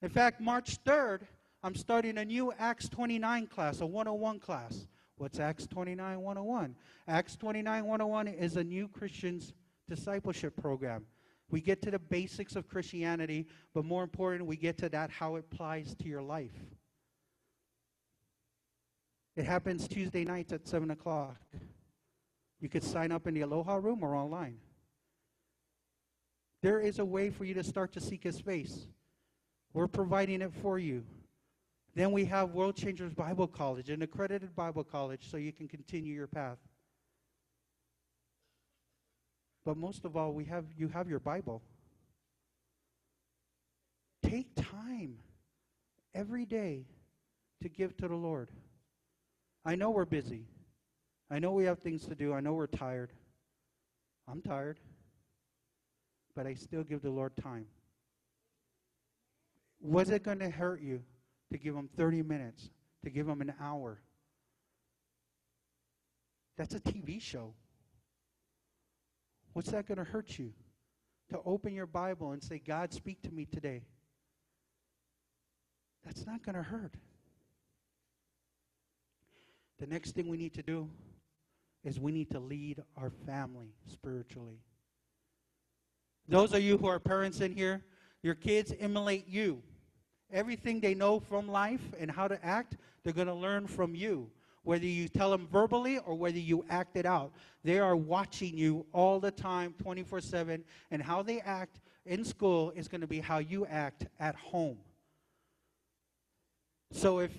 In 0.00 0.08
fact, 0.08 0.40
March 0.40 0.82
3rd, 0.84 1.20
I'm 1.62 1.74
starting 1.74 2.18
a 2.18 2.24
new 2.24 2.52
Acts 2.58 2.88
29 2.88 3.46
class, 3.46 3.80
a 3.80 3.86
101 3.86 4.40
class. 4.40 4.86
What's 5.16 5.38
Acts 5.38 5.66
29 5.66 6.20
101? 6.20 6.74
Acts 7.06 7.36
29 7.36 7.84
101 7.84 8.28
is 8.28 8.56
a 8.56 8.64
new 8.64 8.88
Christian's 8.88 9.52
discipleship 9.88 10.60
program. 10.60 11.06
We 11.50 11.60
get 11.60 11.82
to 11.82 11.90
the 11.90 11.98
basics 11.98 12.56
of 12.56 12.66
Christianity, 12.66 13.46
but 13.74 13.84
more 13.84 14.02
important, 14.02 14.46
we 14.46 14.56
get 14.56 14.78
to 14.78 14.88
that 14.88 15.10
how 15.10 15.36
it 15.36 15.44
applies 15.52 15.94
to 15.96 16.08
your 16.08 16.22
life. 16.22 16.50
It 19.36 19.44
happens 19.44 19.86
Tuesday 19.86 20.24
nights 20.24 20.52
at 20.52 20.66
7 20.66 20.90
o'clock. 20.90 21.36
You 22.62 22.68
could 22.68 22.84
sign 22.84 23.10
up 23.10 23.26
in 23.26 23.34
the 23.34 23.40
Aloha 23.40 23.74
room 23.74 24.04
or 24.04 24.14
online. 24.14 24.56
There 26.62 26.78
is 26.78 27.00
a 27.00 27.04
way 27.04 27.28
for 27.28 27.44
you 27.44 27.54
to 27.54 27.64
start 27.64 27.92
to 27.94 28.00
seek 28.00 28.22
His 28.22 28.38
face. 28.38 28.86
We're 29.74 29.88
providing 29.88 30.42
it 30.42 30.52
for 30.62 30.78
you. 30.78 31.02
Then 31.96 32.12
we 32.12 32.24
have 32.26 32.52
World 32.52 32.76
Changers 32.76 33.12
Bible 33.12 33.48
College, 33.48 33.90
an 33.90 34.00
accredited 34.02 34.54
Bible 34.54 34.84
college, 34.84 35.28
so 35.28 35.36
you 35.38 35.52
can 35.52 35.66
continue 35.66 36.14
your 36.14 36.28
path. 36.28 36.58
But 39.64 39.76
most 39.76 40.04
of 40.04 40.16
all, 40.16 40.32
we 40.32 40.44
have 40.44 40.66
you 40.76 40.86
have 40.86 41.08
your 41.08 41.18
Bible. 41.18 41.62
Take 44.22 44.54
time 44.54 45.18
every 46.14 46.46
day 46.46 46.86
to 47.60 47.68
give 47.68 47.96
to 47.96 48.06
the 48.06 48.14
Lord. 48.14 48.50
I 49.64 49.74
know 49.74 49.90
we're 49.90 50.04
busy. 50.04 50.46
I 51.32 51.38
know 51.38 51.52
we 51.52 51.64
have 51.64 51.78
things 51.78 52.04
to 52.08 52.14
do. 52.14 52.34
I 52.34 52.40
know 52.40 52.52
we're 52.52 52.66
tired. 52.66 53.10
I'm 54.28 54.42
tired. 54.42 54.78
But 56.36 56.46
I 56.46 56.52
still 56.52 56.84
give 56.84 57.00
the 57.00 57.10
Lord 57.10 57.34
time. 57.42 57.64
Was 59.80 60.10
it 60.10 60.24
going 60.24 60.40
to 60.40 60.50
hurt 60.50 60.82
you 60.82 61.02
to 61.50 61.58
give 61.58 61.74
him 61.74 61.88
30 61.96 62.22
minutes, 62.22 62.68
to 63.02 63.10
give 63.10 63.26
him 63.26 63.40
an 63.40 63.54
hour? 63.58 63.98
That's 66.58 66.74
a 66.74 66.80
TV 66.80 67.20
show. 67.20 67.54
What's 69.54 69.70
that 69.70 69.88
going 69.88 69.98
to 69.98 70.04
hurt 70.04 70.38
you? 70.38 70.52
To 71.30 71.40
open 71.46 71.72
your 71.72 71.86
Bible 71.86 72.32
and 72.32 72.42
say, 72.42 72.60
God, 72.64 72.92
speak 72.92 73.22
to 73.22 73.30
me 73.30 73.46
today. 73.46 73.84
That's 76.04 76.26
not 76.26 76.44
going 76.44 76.56
to 76.56 76.62
hurt. 76.62 76.94
The 79.78 79.86
next 79.86 80.10
thing 80.10 80.28
we 80.28 80.36
need 80.36 80.52
to 80.54 80.62
do 80.62 80.90
is 81.84 81.98
we 81.98 82.12
need 82.12 82.30
to 82.30 82.38
lead 82.38 82.82
our 82.96 83.10
family 83.26 83.74
spiritually. 83.90 84.60
Those 86.28 86.52
of 86.54 86.62
you 86.62 86.78
who 86.78 86.86
are 86.86 87.00
parents 87.00 87.40
in 87.40 87.52
here, 87.52 87.82
your 88.22 88.34
kids 88.34 88.72
emulate 88.78 89.26
you. 89.26 89.62
Everything 90.32 90.80
they 90.80 90.94
know 90.94 91.20
from 91.20 91.48
life 91.48 91.92
and 91.98 92.10
how 92.10 92.28
to 92.28 92.42
act, 92.44 92.76
they're 93.02 93.12
going 93.12 93.26
to 93.26 93.34
learn 93.34 93.66
from 93.66 93.94
you. 93.94 94.30
Whether 94.64 94.86
you 94.86 95.08
tell 95.08 95.30
them 95.30 95.48
verbally 95.50 95.98
or 95.98 96.14
whether 96.14 96.38
you 96.38 96.64
act 96.70 96.96
it 96.96 97.04
out, 97.04 97.32
they 97.64 97.80
are 97.80 97.96
watching 97.96 98.56
you 98.56 98.86
all 98.92 99.18
the 99.18 99.32
time, 99.32 99.74
24 99.82 100.20
7. 100.20 100.64
And 100.92 101.02
how 101.02 101.22
they 101.22 101.40
act 101.40 101.80
in 102.06 102.24
school 102.24 102.72
is 102.76 102.86
going 102.86 103.00
to 103.00 103.06
be 103.08 103.18
how 103.18 103.38
you 103.38 103.66
act 103.66 104.06
at 104.20 104.36
home. 104.36 104.78
So 106.92 107.18
if 107.18 107.32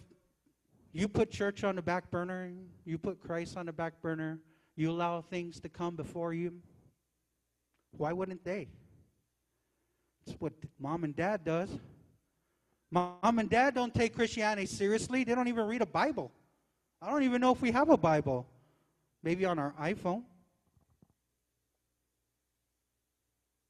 you 0.93 1.07
put 1.07 1.31
church 1.31 1.63
on 1.63 1.75
the 1.75 1.81
back 1.81 2.11
burner. 2.11 2.51
You 2.85 2.97
put 2.97 3.19
Christ 3.19 3.57
on 3.57 3.65
the 3.65 3.73
back 3.73 4.01
burner. 4.01 4.39
You 4.75 4.91
allow 4.91 5.21
things 5.21 5.59
to 5.61 5.69
come 5.69 5.95
before 5.95 6.33
you. 6.33 6.53
Why 7.97 8.13
wouldn't 8.13 8.45
they? 8.45 8.67
It's 10.25 10.35
what 10.39 10.53
mom 10.79 11.03
and 11.03 11.15
dad 11.15 11.43
does. 11.43 11.69
Mom 12.91 13.39
and 13.39 13.49
dad 13.49 13.73
don't 13.73 13.93
take 13.93 14.15
Christianity 14.15 14.67
seriously. 14.67 15.23
They 15.23 15.33
don't 15.33 15.47
even 15.47 15.65
read 15.65 15.81
a 15.81 15.85
Bible. 15.85 16.31
I 17.01 17.09
don't 17.09 17.23
even 17.23 17.41
know 17.41 17.51
if 17.51 17.61
we 17.61 17.71
have 17.71 17.89
a 17.89 17.97
Bible. 17.97 18.45
Maybe 19.23 19.45
on 19.45 19.57
our 19.57 19.73
iPhone. 19.81 20.23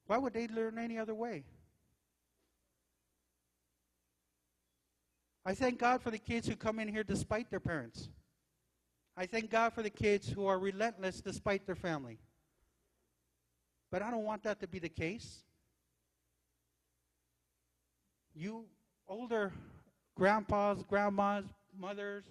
Why 0.07 0.17
would 0.17 0.33
they 0.33 0.47
learn 0.47 0.77
any 0.77 0.97
other 0.97 1.15
way? 1.15 1.45
I 5.45 5.53
thank 5.53 5.79
God 5.79 6.01
for 6.01 6.09
the 6.09 6.17
kids 6.17 6.47
who 6.47 6.55
come 6.55 6.79
in 6.79 6.87
here 6.87 7.03
despite 7.03 7.49
their 7.49 7.59
parents. 7.59 8.09
I 9.15 9.25
thank 9.25 9.49
God 9.49 9.73
for 9.73 9.83
the 9.83 9.89
kids 9.89 10.29
who 10.29 10.45
are 10.45 10.57
relentless 10.57 11.21
despite 11.21 11.65
their 11.65 11.75
family. 11.75 12.17
But 13.91 14.01
I 14.01 14.09
don't 14.09 14.23
want 14.23 14.43
that 14.43 14.59
to 14.61 14.67
be 14.67 14.79
the 14.79 14.89
case. 14.89 15.43
You 18.33 18.65
older 19.07 19.51
grandpas, 20.15 20.83
grandmas, 20.87 21.45
mothers, 21.77 22.23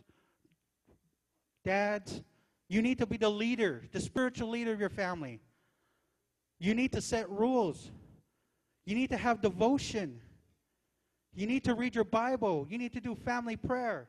dads, 1.64 2.20
you 2.68 2.82
need 2.82 2.98
to 2.98 3.06
be 3.06 3.16
the 3.16 3.28
leader, 3.28 3.82
the 3.92 4.00
spiritual 4.00 4.48
leader 4.48 4.72
of 4.72 4.80
your 4.80 4.88
family. 4.88 5.40
You 6.58 6.74
need 6.74 6.92
to 6.92 7.00
set 7.00 7.28
rules. 7.28 7.90
You 8.86 8.94
need 8.94 9.10
to 9.10 9.16
have 9.16 9.40
devotion. 9.42 10.20
You 11.34 11.46
need 11.46 11.64
to 11.64 11.74
read 11.74 11.94
your 11.94 12.04
Bible. 12.04 12.66
You 12.68 12.78
need 12.78 12.92
to 12.92 13.00
do 13.00 13.14
family 13.14 13.56
prayer. 13.56 14.08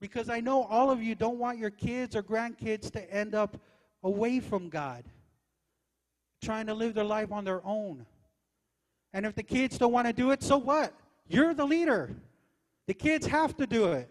Because 0.00 0.28
I 0.28 0.40
know 0.40 0.64
all 0.64 0.90
of 0.90 1.02
you 1.02 1.14
don't 1.14 1.38
want 1.38 1.58
your 1.58 1.70
kids 1.70 2.16
or 2.16 2.22
grandkids 2.22 2.90
to 2.92 3.14
end 3.14 3.34
up 3.34 3.56
away 4.02 4.40
from 4.40 4.68
God, 4.68 5.04
trying 6.42 6.66
to 6.66 6.74
live 6.74 6.94
their 6.94 7.04
life 7.04 7.32
on 7.32 7.44
their 7.44 7.64
own. 7.64 8.04
And 9.12 9.24
if 9.24 9.34
the 9.34 9.42
kids 9.42 9.78
don't 9.78 9.92
want 9.92 10.06
to 10.06 10.12
do 10.12 10.32
it, 10.32 10.42
so 10.42 10.58
what? 10.58 10.92
You're 11.28 11.54
the 11.54 11.64
leader. 11.64 12.14
The 12.86 12.94
kids 12.94 13.26
have 13.26 13.56
to 13.56 13.66
do 13.66 13.92
it. 13.92 14.10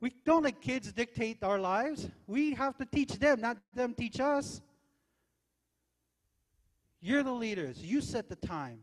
We 0.00 0.14
don't 0.24 0.44
let 0.44 0.60
kids 0.62 0.90
dictate 0.92 1.42
our 1.42 1.58
lives. 1.58 2.08
We 2.26 2.54
have 2.54 2.78
to 2.78 2.86
teach 2.86 3.18
them, 3.18 3.42
not 3.42 3.58
them 3.74 3.92
teach 3.92 4.18
us. 4.18 4.62
You're 7.00 7.22
the 7.22 7.32
leaders. 7.32 7.82
You 7.82 8.00
set 8.00 8.28
the 8.28 8.36
time. 8.36 8.82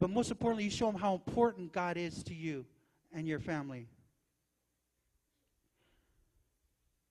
But 0.00 0.10
most 0.10 0.30
importantly, 0.30 0.64
you 0.64 0.70
show 0.70 0.86
them 0.90 1.00
how 1.00 1.14
important 1.14 1.72
God 1.72 1.96
is 1.96 2.22
to 2.24 2.34
you 2.34 2.66
and 3.12 3.28
your 3.28 3.38
family. 3.38 3.88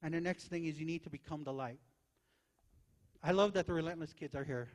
And 0.01 0.13
the 0.13 0.19
next 0.19 0.45
thing 0.45 0.65
is 0.65 0.79
you 0.79 0.85
need 0.85 1.03
to 1.03 1.09
become 1.09 1.45
the 1.45 1.53
light. 1.53 1.79
I 3.23 3.31
love 3.31 3.53
that 3.53 3.67
the 3.67 3.73
relentless 3.73 4.11
kids 4.11 4.35
are 4.35 4.43
here 4.43 4.67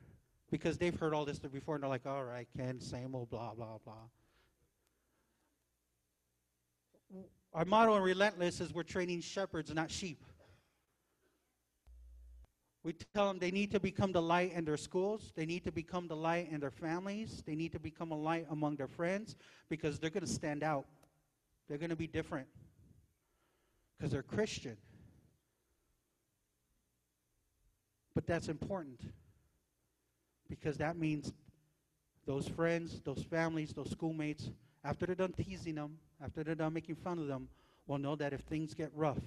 because 0.51 0.79
they've 0.79 0.99
heard 0.99 1.13
all 1.13 1.27
this 1.27 1.39
before 1.39 1.75
and 1.75 1.83
they're 1.83 1.91
like, 1.91 2.07
all 2.07 2.25
right, 2.25 2.49
Ken, 2.57 2.81
same 2.81 3.15
old 3.15 3.29
blah, 3.29 3.53
blah, 3.53 3.77
blah. 3.85 3.95
Our 7.53 7.65
motto 7.67 7.95
in 7.97 8.03
Relentless 8.03 8.61
is 8.61 8.73
we're 8.73 8.83
training 8.83 9.21
shepherds, 9.21 9.73
not 9.75 9.91
sheep. 9.91 10.25
We 12.85 12.95
tell 13.15 13.29
them 13.29 13.39
they 13.39 13.51
need 13.51 13.71
to 13.73 13.81
become 13.81 14.13
the 14.13 14.23
light 14.23 14.53
in 14.53 14.65
their 14.65 14.77
schools. 14.77 15.33
They 15.35 15.47
need 15.47 15.65
to 15.65 15.73
become 15.73 16.07
the 16.07 16.17
light 16.17 16.49
in 16.51 16.61
their 16.61 16.71
families. 16.71 17.43
They 17.45 17.55
need 17.55 17.73
to 17.73 17.81
become 17.81 18.13
a 18.13 18.17
light 18.17 18.47
among 18.51 18.77
their 18.77 18.87
friends 18.87 19.37
because 19.69 19.99
they're 19.99 20.11
going 20.11 20.25
to 20.25 20.33
stand 20.33 20.63
out. 20.63 20.87
They're 21.69 21.79
going 21.79 21.91
to 21.91 21.97
be 21.97 22.07
different 22.07 22.47
because 23.97 24.13
they're 24.13 24.23
Christian. 24.23 24.77
But 28.15 28.27
that's 28.27 28.49
important 28.49 29.01
because 30.49 30.79
that 30.79 30.97
means 30.97 31.33
those 32.27 32.49
friends, 32.49 33.01
those 33.05 33.23
families, 33.23 33.73
those 33.73 33.91
schoolmates, 33.91 34.51
after 34.85 35.07
they're 35.07 35.15
done 35.15 35.33
teasing 35.33 35.75
them, 35.75 35.99
after 36.25 36.43
they're 36.43 36.55
done 36.55 36.73
making 36.73 36.97
fun 36.97 37.19
of 37.19 37.27
them, 37.27 37.49
will 37.87 37.99
know 37.99 38.17
that 38.17 38.33
if 38.33 38.41
things 38.43 38.75
get 38.75 38.91
rough, 38.95 39.19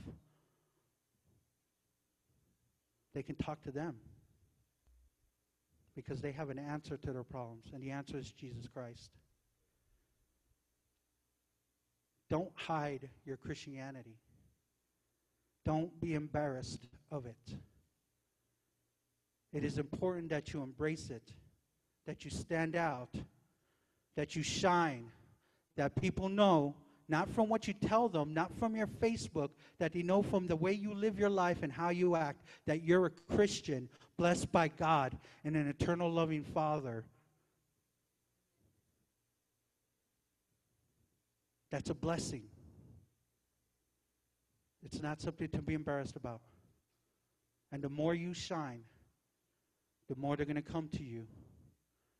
they 3.13 3.23
can 3.23 3.35
talk 3.35 3.61
to 3.63 3.71
them 3.71 3.95
because 5.95 6.21
they 6.21 6.31
have 6.31 6.49
an 6.49 6.59
answer 6.59 6.97
to 6.97 7.11
their 7.11 7.23
problems, 7.23 7.65
and 7.73 7.83
the 7.83 7.91
answer 7.91 8.17
is 8.17 8.31
Jesus 8.31 8.67
Christ. 8.67 9.11
Don't 12.29 12.51
hide 12.55 13.09
your 13.25 13.35
Christianity. 13.35 14.15
Don't 15.65 15.99
be 15.99 16.13
embarrassed 16.13 16.87
of 17.11 17.25
it. 17.25 17.55
It 19.53 19.65
is 19.65 19.77
important 19.77 20.29
that 20.29 20.53
you 20.53 20.63
embrace 20.63 21.09
it, 21.09 21.33
that 22.05 22.23
you 22.23 22.31
stand 22.31 22.75
out, 22.75 23.13
that 24.15 24.35
you 24.35 24.43
shine, 24.43 25.11
that 25.75 25.95
people 25.95 26.29
know, 26.29 26.75
not 27.11 27.29
from 27.29 27.49
what 27.49 27.67
you 27.67 27.73
tell 27.73 28.07
them, 28.07 28.33
not 28.33 28.57
from 28.57 28.73
your 28.73 28.87
Facebook, 28.87 29.49
that 29.79 29.91
they 29.91 30.01
know 30.01 30.23
from 30.23 30.47
the 30.47 30.55
way 30.55 30.71
you 30.71 30.93
live 30.93 31.19
your 31.19 31.29
life 31.29 31.61
and 31.61 31.71
how 31.71 31.89
you 31.89 32.15
act, 32.15 32.45
that 32.65 32.83
you're 32.83 33.07
a 33.07 33.09
Christian, 33.09 33.89
blessed 34.17 34.49
by 34.51 34.69
God 34.69 35.17
and 35.43 35.57
an 35.57 35.67
eternal 35.67 36.09
loving 36.09 36.43
Father. 36.43 37.03
That's 41.69 41.89
a 41.89 41.93
blessing. 41.93 42.43
It's 44.81 45.01
not 45.01 45.21
something 45.21 45.49
to 45.49 45.61
be 45.61 45.73
embarrassed 45.73 46.15
about. 46.15 46.39
And 47.73 47.83
the 47.83 47.89
more 47.89 48.15
you 48.15 48.33
shine, 48.33 48.83
the 50.07 50.15
more 50.15 50.37
they're 50.37 50.45
going 50.45 50.55
to 50.55 50.61
come 50.61 50.87
to 50.93 51.03
you 51.03 51.27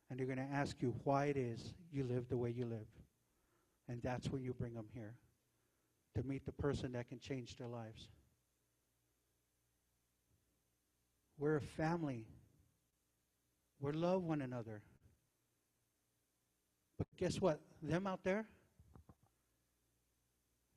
and 0.10 0.20
they're 0.20 0.28
going 0.28 0.38
to 0.38 0.54
ask 0.54 0.76
you 0.82 0.94
why 1.06 1.26
it 1.26 1.38
is 1.38 1.74
you 1.94 2.04
live 2.04 2.28
the 2.28 2.38
way 2.38 2.50
you 2.50 2.66
live. 2.66 2.88
And 3.92 4.02
that's 4.02 4.30
when 4.30 4.42
you 4.42 4.54
bring 4.54 4.74
them 4.74 4.86
here 4.94 5.16
to 6.16 6.24
meet 6.24 6.46
the 6.46 6.54
person 6.54 6.94
that 6.94 7.10
can 7.10 7.20
change 7.20 7.58
their 7.58 7.68
lives. 7.68 8.08
We're 11.38 11.58
a 11.58 11.62
family. 11.62 12.26
We 13.82 13.92
love 13.92 14.24
one 14.24 14.42
another. 14.42 14.82
But 16.98 17.08
guess 17.18 17.42
what? 17.42 17.60
Them 17.84 18.08
out 18.08 18.24
there, 18.24 18.46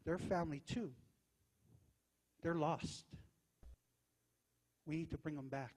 they're 0.05 0.18
family 0.18 0.62
too. 0.68 0.90
They're 2.42 2.57
lost. 2.57 3.05
We 4.87 4.96
need 4.96 5.11
to 5.12 5.18
bring 5.18 5.37
them 5.37 5.48
back. 5.48 5.74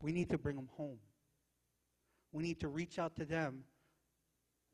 We 0.00 0.12
need 0.12 0.30
to 0.30 0.38
bring 0.38 0.54
them 0.54 0.68
home. 0.76 0.98
We 2.30 2.44
need 2.44 2.60
to 2.60 2.68
reach 2.68 3.00
out 3.00 3.16
to 3.16 3.24
them, 3.24 3.64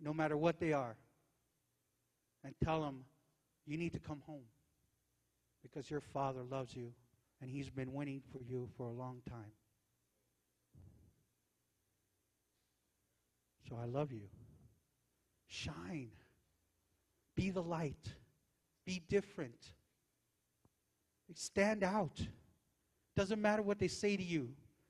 no 0.00 0.12
matter 0.12 0.36
what 0.36 0.58
they 0.58 0.72
are, 0.72 0.96
and 2.44 2.54
tell 2.64 2.80
them, 2.82 3.04
you 3.66 3.76
need 3.76 3.92
to 3.92 3.98
come 3.98 4.22
home 4.26 4.44
because 5.62 5.90
your 5.90 6.00
Father 6.00 6.42
loves 6.42 6.74
you 6.74 6.92
and 7.40 7.50
He's 7.50 7.70
been 7.70 7.92
waiting 7.92 8.22
for 8.32 8.42
you 8.42 8.68
for 8.76 8.86
a 8.86 8.92
long 8.92 9.20
time. 9.28 9.52
So 13.68 13.76
I 13.80 13.84
love 13.84 14.12
you. 14.12 14.28
Shine. 15.46 16.10
Be 17.36 17.50
the 17.50 17.62
light. 17.62 18.14
Be 18.84 19.02
different. 19.08 19.72
Stand 21.34 21.84
out. 21.84 22.20
Doesn't 23.16 23.40
matter 23.40 23.62
what 23.62 23.78
they 23.78 23.86
say 23.86 24.16
to 24.16 24.22
you. 24.22 24.48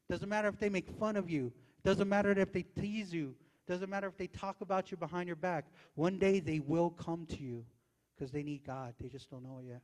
Doesn't 0.09 0.29
matter 0.29 0.49
if 0.49 0.59
they 0.59 0.71
make 0.71 0.89
fun 0.99 1.17
of 1.17 1.29
you. 1.29 1.53
Doesn't 1.85 2.09
matter 2.09 2.31
if 2.33 2.53
they 2.53 2.63
tease 2.63 3.13
you. 3.13 3.35
Doesn't 3.71 3.89
matter 3.89 4.09
if 4.09 4.17
they 4.17 4.27
talk 4.27 4.63
about 4.63 4.91
you 4.91 4.97
behind 4.97 5.29
your 5.29 5.37
back. 5.37 5.65
One 5.95 6.19
day 6.19 6.41
they 6.41 6.59
will 6.59 6.91
come 6.91 7.25
to 7.27 7.41
you 7.41 7.65
because 8.13 8.33
they 8.33 8.43
need 8.43 8.65
God. 8.67 8.95
They 9.01 9.07
just 9.07 9.31
don't 9.31 9.45
know 9.45 9.61
it 9.63 9.69
yet. 9.69 9.81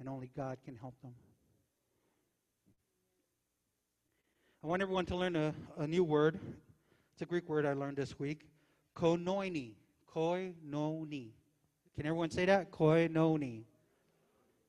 And 0.00 0.08
only 0.08 0.32
God 0.36 0.58
can 0.64 0.74
help 0.74 1.00
them. 1.00 1.12
I 4.64 4.66
want 4.66 4.82
everyone 4.82 5.06
to 5.06 5.16
learn 5.16 5.36
a, 5.36 5.54
a 5.78 5.86
new 5.86 6.02
word. 6.02 6.40
It's 7.12 7.22
a 7.22 7.24
Greek 7.24 7.48
word 7.48 7.66
I 7.66 7.74
learned 7.74 7.98
this 7.98 8.18
week. 8.18 8.48
Koinonia. 8.96 9.74
Koinonia. 10.12 11.28
Can 11.94 12.04
everyone 12.04 12.30
say 12.30 12.46
that? 12.46 12.72
Koinonia. 12.72 13.62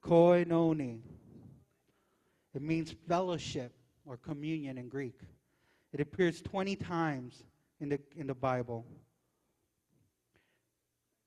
Koinonia. 0.03 0.99
It 2.53 2.61
means 2.61 2.93
fellowship 3.07 3.73
or 4.05 4.17
communion 4.17 4.77
in 4.77 4.87
Greek. 4.87 5.19
It 5.91 5.99
appears 5.99 6.43
20 6.43 6.75
times 6.75 7.43
in 7.83 7.89
the, 7.89 7.99
in 8.15 8.27
the 8.27 8.33
Bible. 8.33 8.85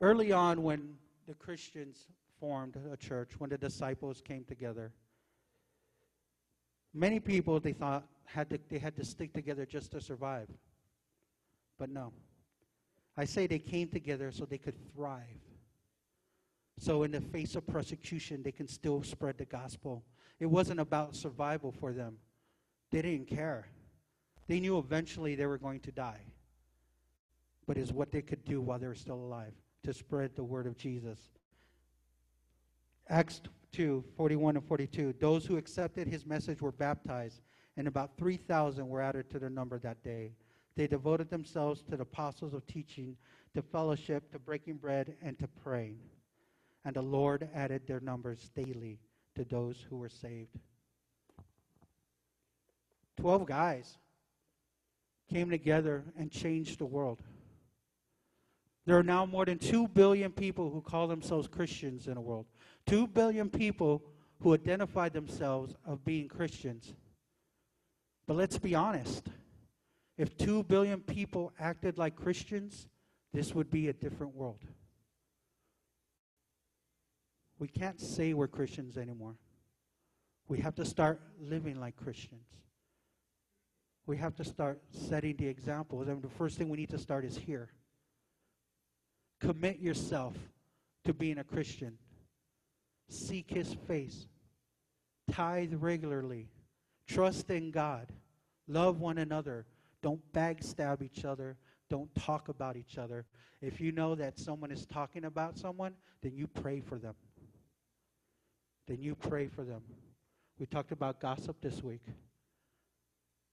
Early 0.01 0.33
on, 0.33 0.63
when 0.63 0.95
the 1.29 1.35
Christians 1.35 2.09
formed 2.41 2.77
a 2.91 2.97
church, 2.97 3.33
when 3.39 3.51
the 3.51 3.59
disciples 3.59 4.23
came 4.23 4.43
together, 4.45 4.93
many 6.95 7.21
people 7.21 7.61
they 7.61 7.73
thought 7.73 8.07
had 8.25 8.49
to, 8.51 8.59
they 8.71 8.79
had 8.79 8.97
to 8.97 9.05
stick 9.05 9.35
together 9.35 9.67
just 9.67 9.93
to 9.93 10.01
survive. 10.01 10.49
But 11.79 11.91
no. 11.91 12.13
I 13.19 13.27
say 13.27 13.47
they 13.47 13.59
came 13.59 13.89
together 13.89 14.33
so 14.33 14.45
they 14.45 14.59
could 14.59 14.77
thrive. 14.95 15.43
So, 16.79 17.05
in 17.05 17.11
the 17.11 17.23
face 17.23 17.57
of 17.57 17.67
persecution, 17.67 18.43
they 18.43 18.53
can 18.53 18.69
still 18.69 19.03
spread 19.03 19.39
the 19.39 19.47
gospel. 19.47 20.05
It 20.41 20.47
wasn't 20.47 20.81
about 20.81 21.17
survival 21.17 21.73
for 21.73 21.93
them, 21.93 22.17
they 22.91 23.03
didn't 23.03 23.29
care. 23.29 23.69
They 24.49 24.61
knew 24.61 24.79
eventually 24.79 25.35
they 25.35 25.47
were 25.47 25.59
going 25.59 25.81
to 25.81 25.93
die. 25.93 26.21
But 27.67 27.77
is 27.77 27.93
what 27.93 28.13
they 28.13 28.23
could 28.23 28.45
do 28.45 28.61
while 28.61 28.79
they 28.79 28.87
were 28.87 28.95
still 28.95 29.17
alive 29.17 29.53
to 29.85 29.93
spread 29.93 30.35
the 30.35 30.45
word 30.45 30.67
of 30.67 30.77
Jesus. 30.77 31.19
Acts 33.09 33.41
2 33.73 34.05
41 34.17 34.57
and 34.57 34.67
42. 34.67 35.15
Those 35.21 35.47
who 35.47 35.57
accepted 35.57 36.09
his 36.09 36.27
message 36.27 36.61
were 36.61 36.73
baptized, 36.73 37.43
and 37.77 37.87
about 37.87 38.17
3,000 38.19 38.89
were 38.89 39.01
added 39.01 39.31
to 39.31 39.39
their 39.39 39.51
number 39.51 39.79
that 39.79 40.03
day. 40.03 40.33
They 40.77 40.87
devoted 40.87 41.31
themselves 41.31 41.83
to 41.85 41.97
the 41.97 42.03
apostles 42.03 42.53
of 42.53 42.67
teaching, 42.67 43.17
to 43.55 43.63
fellowship, 43.63 44.31
to 44.33 44.39
breaking 44.39 44.77
bread, 44.77 45.17
and 45.23 45.39
to 45.39 45.49
praying. 45.49 45.99
And 46.85 46.95
the 46.95 47.03
Lord 47.03 47.49
added 47.55 47.87
their 47.87 48.01
numbers 48.01 48.51
daily 48.55 48.99
to 49.35 49.45
those 49.45 49.85
who 49.89 49.97
were 49.97 50.09
saved. 50.09 50.59
12 53.17 53.47
guys 53.47 53.99
came 55.31 55.51
together 55.51 56.05
and 56.19 56.31
changed 56.31 56.79
the 56.79 56.87
world. 56.87 57.23
There 58.87 58.97
are 58.97 59.03
now 59.03 59.27
more 59.27 59.45
than 59.45 59.59
2 59.59 59.89
billion 59.89 60.31
people 60.31 60.71
who 60.71 60.81
call 60.81 61.09
themselves 61.09 61.49
Christians 61.49 62.07
in 62.07 62.15
the 62.15 62.21
world. 62.21 62.47
2 62.87 63.09
billion 63.09 63.51
people 63.51 64.03
who 64.41 64.55
identify 64.55 65.09
themselves 65.09 65.75
of 65.85 66.05
being 66.05 66.29
Christians. 66.29 66.95
But 68.29 68.37
let's 68.37 68.59
be 68.59 68.77
honest. 68.77 69.29
If 70.17 70.37
2 70.39 70.63
billion 70.65 71.01
people 71.01 71.53
acted 71.59 71.99
like 71.99 72.15
Christians, 72.15 72.87
this 73.33 73.55
would 73.55 73.71
be 73.71 73.89
a 73.89 73.93
different 73.93 74.35
world. 74.35 74.63
We 77.59 77.69
can't 77.69 78.01
say 78.01 78.35
we're 78.35 78.49
Christians 78.49 78.97
anymore. 78.97 79.37
We 80.49 80.61
have 80.61 80.77
to 80.77 80.85
start 80.85 81.21
living 81.41 81.81
like 81.81 81.97
Christians. 81.97 82.47
We 84.07 84.17
have 84.19 84.37
to 84.37 84.45
start 84.45 84.81
setting 84.93 85.35
the 85.37 85.49
examples. 85.49 86.07
And 86.07 86.23
the 86.23 86.29
first 86.29 86.57
thing 86.57 86.69
we 86.69 86.77
need 86.77 86.91
to 86.91 86.99
start 86.99 87.25
is 87.25 87.37
here. 87.37 87.71
Commit 89.41 89.79
yourself 89.79 90.35
to 91.05 91.13
being 91.13 91.39
a 91.39 91.45
Christian. 91.45 91.99
Seek 93.09 93.51
His 93.51 93.75
face. 93.87 94.27
Tithe 95.31 95.75
regularly. 95.75 96.49
Trust 97.07 97.51
in 97.51 97.71
God. 97.71 98.09
Love 98.69 99.01
one 99.01 99.19
another. 99.19 99.67
Don't 100.03 100.21
backstab 100.33 101.03
each 101.03 101.25
other. 101.25 101.57
Don't 101.89 102.13
talk 102.15 102.49
about 102.49 102.77
each 102.77 102.99
other. 102.99 103.27
If 103.61 103.81
you 103.81 103.93
know 103.93 104.15
that 104.15 104.39
someone 104.39 104.71
is 104.71 104.87
talking 104.87 105.25
about 105.25 105.57
someone, 105.57 105.95
then 106.23 106.35
you 106.35 106.47
pray 106.47 106.81
for 106.81 106.99
them. 106.99 107.15
Then 108.87 109.03
you 109.03 109.15
pray 109.15 109.47
for 109.47 109.65
them. 109.65 109.83
We 110.59 110.67
talked 110.67 110.93
about 110.93 111.21
gossip 111.21 111.61
this 111.61 111.83
week. 111.83 112.03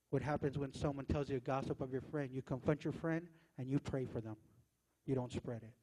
What 0.09 0.21
happens 0.21 0.57
when 0.57 0.73
someone 0.73 1.05
tells 1.05 1.29
you 1.29 1.37
a 1.37 1.39
gossip 1.39 1.81
of 1.81 1.91
your 1.91 2.01
friend? 2.01 2.29
You 2.31 2.41
confront 2.41 2.83
your 2.83 2.93
friend 2.93 3.27
and 3.57 3.67
you 3.67 3.79
pray 3.79 4.05
for 4.05 4.21
them. 4.21 4.35
You 5.05 5.15
don't 5.15 5.31
spread 5.31 5.63
it. 5.63 5.73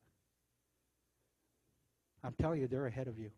I'm 2.22 2.34
telling 2.40 2.60
you, 2.60 2.66
they're 2.66 2.86
ahead 2.86 3.08
of 3.08 3.18
you. 3.18 3.30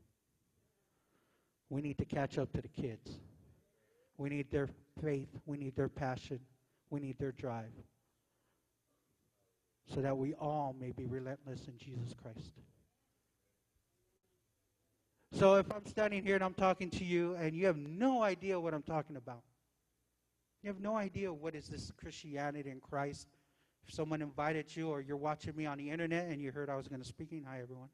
We 1.71 1.83
need 1.83 1.99
to 1.99 2.05
catch 2.05 2.39
up 2.39 2.53
to 2.53 2.61
the 2.61 2.69
kids. 2.69 3.19
We 4.19 4.29
need 4.29 4.51
their 4.51 4.69
faith. 5.03 5.29
We 5.47 5.57
need 5.57 5.75
their 5.75 5.89
passion. 5.89 6.41
We 6.91 7.01
need 7.01 7.19
their 7.19 7.33
drive. 7.33 7.73
So 9.95 10.01
that 10.01 10.17
we 10.17 10.35
all 10.35 10.75
may 10.79 10.93
be 10.93 11.07
relentless 11.07 11.67
in 11.67 11.77
Jesus 11.79 12.15
Christ. 12.21 12.53
So 15.33 15.55
if 15.55 15.73
I'm 15.73 15.87
standing 15.87 16.23
here 16.23 16.35
and 16.35 16.45
I'm 16.45 16.55
talking 16.55 16.91
to 16.91 17.05
you 17.05 17.35
and 17.37 17.57
you 17.57 17.67
have 17.67 17.79
no 17.79 18.23
idea 18.23 18.61
what 18.61 18.75
I'm 18.75 18.83
talking 18.83 19.17
about, 19.17 19.43
you 20.63 20.69
have 20.69 20.81
no 20.81 20.95
idea 20.95 21.33
what 21.33 21.55
is 21.55 21.69
this 21.69 21.91
Christianity 21.97 22.71
in 22.71 22.81
Christ. 22.81 23.27
If 23.87 23.95
someone 23.95 24.23
invited 24.23 24.75
you 24.75 24.91
or 24.91 25.01
you're 25.01 25.17
watching 25.17 25.57
me 25.57 25.67
on 25.67 25.79
the 25.79 25.91
internet 25.91 26.29
and 26.29 26.41
you 26.41 26.53
heard 26.53 26.71
I 26.71 26.77
was 26.77 26.89
going 26.89 27.01
to 27.01 27.09
speaking, 27.09 27.45
hi 27.49 27.61
everyone. 27.61 27.89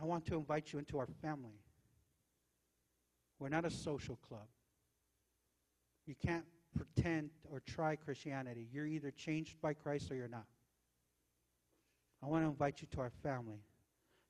I 0.00 0.04
want 0.04 0.26
to 0.26 0.36
invite 0.36 0.72
you 0.72 0.78
into 0.78 0.98
our 0.98 1.06
family. 1.20 1.60
We're 3.38 3.50
not 3.50 3.64
a 3.64 3.70
social 3.70 4.16
club. 4.16 4.46
You 6.06 6.14
can't 6.14 6.44
pretend 6.76 7.30
or 7.50 7.60
try 7.60 7.96
Christianity. 7.96 8.68
You're 8.72 8.86
either 8.86 9.10
changed 9.10 9.60
by 9.60 9.74
Christ 9.74 10.10
or 10.10 10.14
you're 10.14 10.28
not. 10.28 10.46
I 12.22 12.26
want 12.26 12.44
to 12.44 12.48
invite 12.48 12.80
you 12.80 12.88
to 12.92 13.00
our 13.00 13.12
family. 13.22 13.64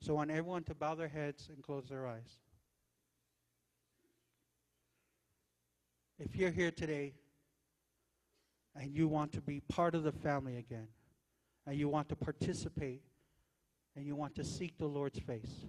So 0.00 0.14
I 0.14 0.16
want 0.16 0.30
everyone 0.30 0.64
to 0.64 0.74
bow 0.74 0.94
their 0.94 1.08
heads 1.08 1.48
and 1.54 1.62
close 1.62 1.88
their 1.88 2.06
eyes. 2.06 2.38
If 6.18 6.36
you're 6.36 6.50
here 6.50 6.70
today 6.70 7.14
and 8.74 8.94
you 8.94 9.08
want 9.08 9.32
to 9.32 9.40
be 9.40 9.60
part 9.60 9.94
of 9.94 10.02
the 10.02 10.12
family 10.12 10.56
again, 10.56 10.88
and 11.66 11.76
you 11.76 11.88
want 11.88 12.08
to 12.08 12.16
participate, 12.16 13.02
and 13.96 14.06
you 14.06 14.16
want 14.16 14.34
to 14.36 14.44
seek 14.44 14.78
the 14.78 14.86
Lord's 14.86 15.18
face, 15.18 15.66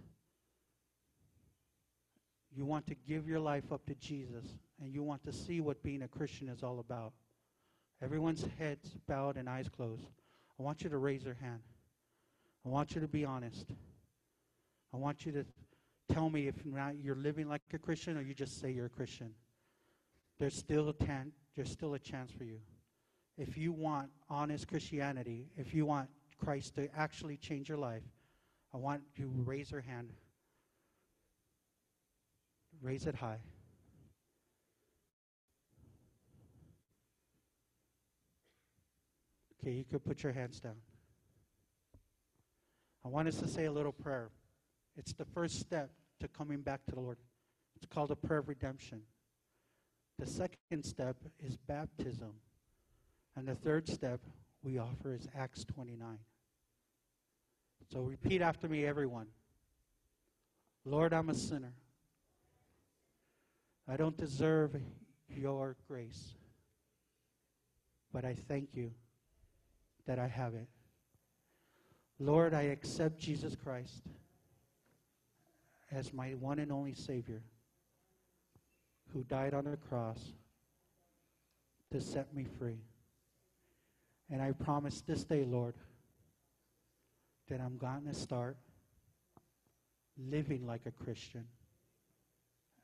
you 2.56 2.66
want 2.66 2.88
to 2.88 2.96
give 2.96 3.28
your 3.28 3.40
life 3.40 3.72
up 3.72 3.86
to 3.88 3.96
Jesus, 3.96 4.46
and 4.82 4.94
you 4.94 5.04
want 5.04 5.24
to 5.26 5.34
see 5.34 5.60
what 5.60 5.82
being 5.84 6.04
a 6.04 6.08
Christian 6.08 6.50
is 6.50 6.64
all 6.64 6.80
about, 6.80 7.14
everyone's 8.02 8.46
heads 8.60 8.96
bowed 9.08 9.38
and 9.38 9.50
eyes 9.50 9.70
closed. 9.70 10.06
I 10.60 10.64
want 10.64 10.84
you 10.84 10.90
to 10.90 10.98
raise 10.98 11.24
your 11.24 11.34
hand. 11.36 11.62
I 12.66 12.70
want 12.70 12.96
you 12.96 13.02
to 13.02 13.08
be 13.08 13.26
honest. 13.26 13.66
I 14.94 14.98
want 14.98 15.26
you 15.26 15.32
to 15.32 15.46
tell 16.14 16.30
me 16.30 16.48
if 16.48 16.56
you're 17.02 17.16
living 17.16 17.50
like 17.50 17.62
a 17.74 17.80
Christian 17.80 18.18
or 18.18 18.22
you 18.22 18.34
just 18.34 18.62
say 18.62 18.72
you're 18.72 18.86
a 18.86 18.90
Christian. 18.90 19.32
There's 20.40 20.56
still 20.56 20.90
a 20.90 20.94
tan- 20.94 21.34
there's 21.56 21.72
still 21.72 21.94
a 21.94 22.00
chance 22.00 22.32
for 22.32 22.44
you. 22.44 22.60
If 23.38 23.58
you 23.58 23.72
want 23.72 24.10
honest 24.30 24.68
Christianity, 24.68 25.48
if 25.58 25.74
you 25.74 25.86
want 25.86 26.10
Christ 26.38 26.76
to 26.76 26.90
actually 26.96 27.38
change 27.38 27.68
your 27.68 27.78
life, 27.78 28.04
I 28.74 28.78
want 28.78 29.02
you 29.16 29.26
to 29.26 29.42
raise 29.44 29.72
your 29.72 29.82
hand. 29.82 30.10
Raise 32.82 33.06
it 33.08 33.16
high. 33.16 33.40
Okay, 39.60 39.72
you 39.72 39.86
could 39.86 40.04
put 40.04 40.24
your 40.24 40.34
hands 40.34 40.60
down. 40.60 40.76
I 43.06 43.08
want 43.08 43.28
us 43.28 43.38
to 43.38 43.48
say 43.48 43.66
a 43.66 43.72
little 43.72 43.92
prayer. 43.92 44.30
It's 44.98 45.14
the 45.14 45.26
first 45.26 45.60
step 45.60 45.90
to 46.20 46.28
coming 46.28 46.62
back 46.62 46.86
to 46.86 46.92
the 46.96 47.00
Lord. 47.00 47.18
It's 47.76 47.86
called 47.86 48.12
a 48.12 48.16
prayer 48.16 48.40
of 48.40 48.50
redemption. 48.50 49.02
The 50.20 50.26
second 50.26 50.84
step 50.84 51.18
is 51.40 51.58
baptism. 51.58 52.34
And 53.36 53.48
the 53.48 53.56
third 53.56 53.88
step 53.88 54.20
we 54.64 54.78
offer 54.78 55.14
is 55.14 55.28
Acts 55.36 55.66
29. 55.66 56.20
So 57.92 58.02
repeat 58.02 58.42
after 58.42 58.68
me, 58.68 58.86
everyone. 58.86 59.28
Lord, 60.86 61.14
I'm 61.14 61.30
a 61.30 61.36
sinner. 61.36 61.74
I 63.88 63.98
don't 63.98 64.18
deserve 64.18 64.76
your 65.28 65.76
grace, 65.88 66.34
but 68.14 68.24
I 68.24 68.36
thank 68.48 68.70
you 68.74 68.92
that 70.06 70.20
I 70.20 70.28
have 70.28 70.54
it. 70.54 70.68
Lord, 72.20 72.54
I 72.54 72.64
accept 72.64 73.20
Jesus 73.20 73.56
Christ 73.56 74.04
as 75.92 76.14
my 76.14 76.30
one 76.32 76.60
and 76.60 76.72
only 76.72 76.94
Savior 76.94 77.42
who 79.14 79.24
died 79.24 79.54
on 79.54 79.66
the 79.66 79.78
cross 79.78 80.34
to 81.92 82.02
set 82.02 82.34
me 82.34 82.46
free. 82.58 82.80
And 84.30 84.42
I 84.42 84.52
promise 84.52 85.02
this 85.02 85.24
day, 85.24 85.44
Lord, 85.44 85.76
that 87.50 87.60
I'm 87.60 87.78
going 87.78 88.06
to 88.08 88.14
start 88.14 88.58
living 90.18 90.66
like 90.66 90.82
a 90.86 90.92
Christian 90.92 91.46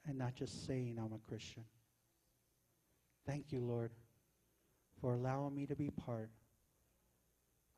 and 0.08 0.18
not 0.18 0.36
just 0.36 0.66
saying 0.66 0.98
I'm 1.00 1.14
a 1.14 1.30
Christian. 1.30 1.64
Thank 3.26 3.52
you, 3.52 3.60
Lord, 3.60 3.92
for 5.02 5.14
allowing 5.14 5.56
me 5.56 5.66
to 5.68 5.76
be 5.76 5.92
part 5.92 6.30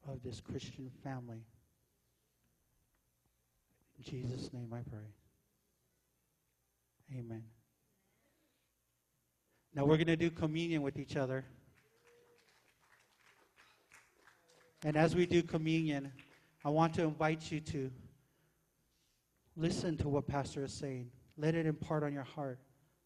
of 0.08 0.24
this 0.24 0.40
Christian 0.40 0.90
family. 1.04 1.44
In 3.98 4.04
Jesus' 4.04 4.52
name 4.54 4.74
I 4.74 4.82
pray. 4.90 5.14
Amen. 7.20 7.44
Now 9.76 9.86
we're 9.86 9.98
going 9.98 10.08
to 10.08 10.16
do 10.16 10.30
communion 10.30 10.82
with 10.82 10.98
each 10.98 11.16
other. 11.16 11.46
And 14.84 14.98
as 14.98 15.16
we 15.16 15.26
do 15.26 15.44
communion, 15.44 16.12
I 16.66 16.70
want 16.70 16.94
to 16.96 17.04
invite 17.04 17.52
you 17.52 17.60
to 17.62 17.92
listen 19.56 19.98
to 19.98 20.10
what 20.10 20.28
Pastor 20.28 20.64
is 20.64 20.74
saying. 20.74 21.12
Let 21.38 21.56
it 21.56 21.66
impart 21.66 22.04
on 22.04 22.14
your 22.14 22.24
heart 22.24 22.60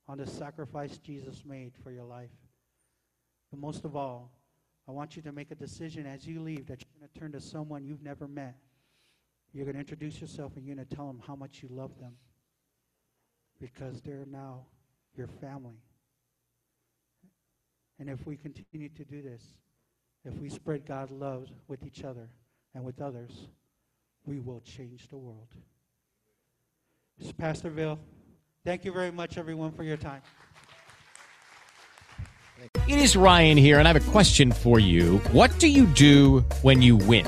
on 0.07 0.17
the 0.17 0.27
sacrifice 0.27 0.97
Jesus 0.97 1.43
made 1.45 1.73
for 1.83 1.91
your 1.91 2.05
life. 2.05 2.29
But 3.51 3.59
most 3.59 3.85
of 3.85 3.95
all, 3.95 4.31
I 4.87 4.91
want 4.91 5.15
you 5.15 5.21
to 5.23 5.31
make 5.31 5.51
a 5.51 5.55
decision 5.55 6.05
as 6.05 6.27
you 6.27 6.41
leave 6.41 6.67
that 6.67 6.81
you're 6.81 6.99
going 6.99 7.09
to 7.11 7.19
turn 7.19 7.31
to 7.31 7.41
someone 7.41 7.83
you've 7.85 8.03
never 8.03 8.27
met. 8.27 8.55
You're 9.51 9.65
going 9.65 9.75
to 9.75 9.79
introduce 9.79 10.21
yourself 10.21 10.55
and 10.55 10.65
you're 10.65 10.75
going 10.75 10.87
to 10.87 10.95
tell 10.95 11.07
them 11.07 11.21
how 11.25 11.35
much 11.35 11.63
you 11.63 11.69
love 11.71 11.97
them 11.99 12.13
because 13.59 14.01
they're 14.01 14.27
now 14.29 14.65
your 15.15 15.27
family. 15.27 15.79
And 17.99 18.09
if 18.09 18.27
we 18.27 18.35
continue 18.35 18.89
to 18.89 19.05
do 19.05 19.21
this, 19.21 19.43
if 20.25 20.33
we 20.39 20.49
spread 20.49 20.85
God's 20.85 21.11
love 21.11 21.47
with 21.67 21.85
each 21.85 22.03
other 22.03 22.27
and 22.73 22.83
with 22.83 23.01
others, 23.01 23.47
we 24.25 24.39
will 24.39 24.61
change 24.61 25.07
the 25.07 25.17
world. 25.17 25.47
This 27.17 27.27
is 27.27 27.33
Pastor 27.33 27.69
Bill. 27.69 27.99
Thank 28.65 28.83
you 28.83 28.91
very 28.91 29.11
much, 29.11 29.37
everyone, 29.37 29.71
for 29.71 29.83
your 29.83 29.97
time. 29.97 30.21
It 32.87 32.97
is 32.97 33.15
Ryan 33.15 33.57
here, 33.57 33.79
and 33.79 33.87
I 33.87 33.93
have 33.93 34.07
a 34.07 34.11
question 34.11 34.51
for 34.51 34.79
you. 34.79 35.19
What 35.31 35.57
do 35.59 35.67
you 35.67 35.85
do 35.87 36.39
when 36.61 36.81
you 36.81 36.95
win? 36.95 37.27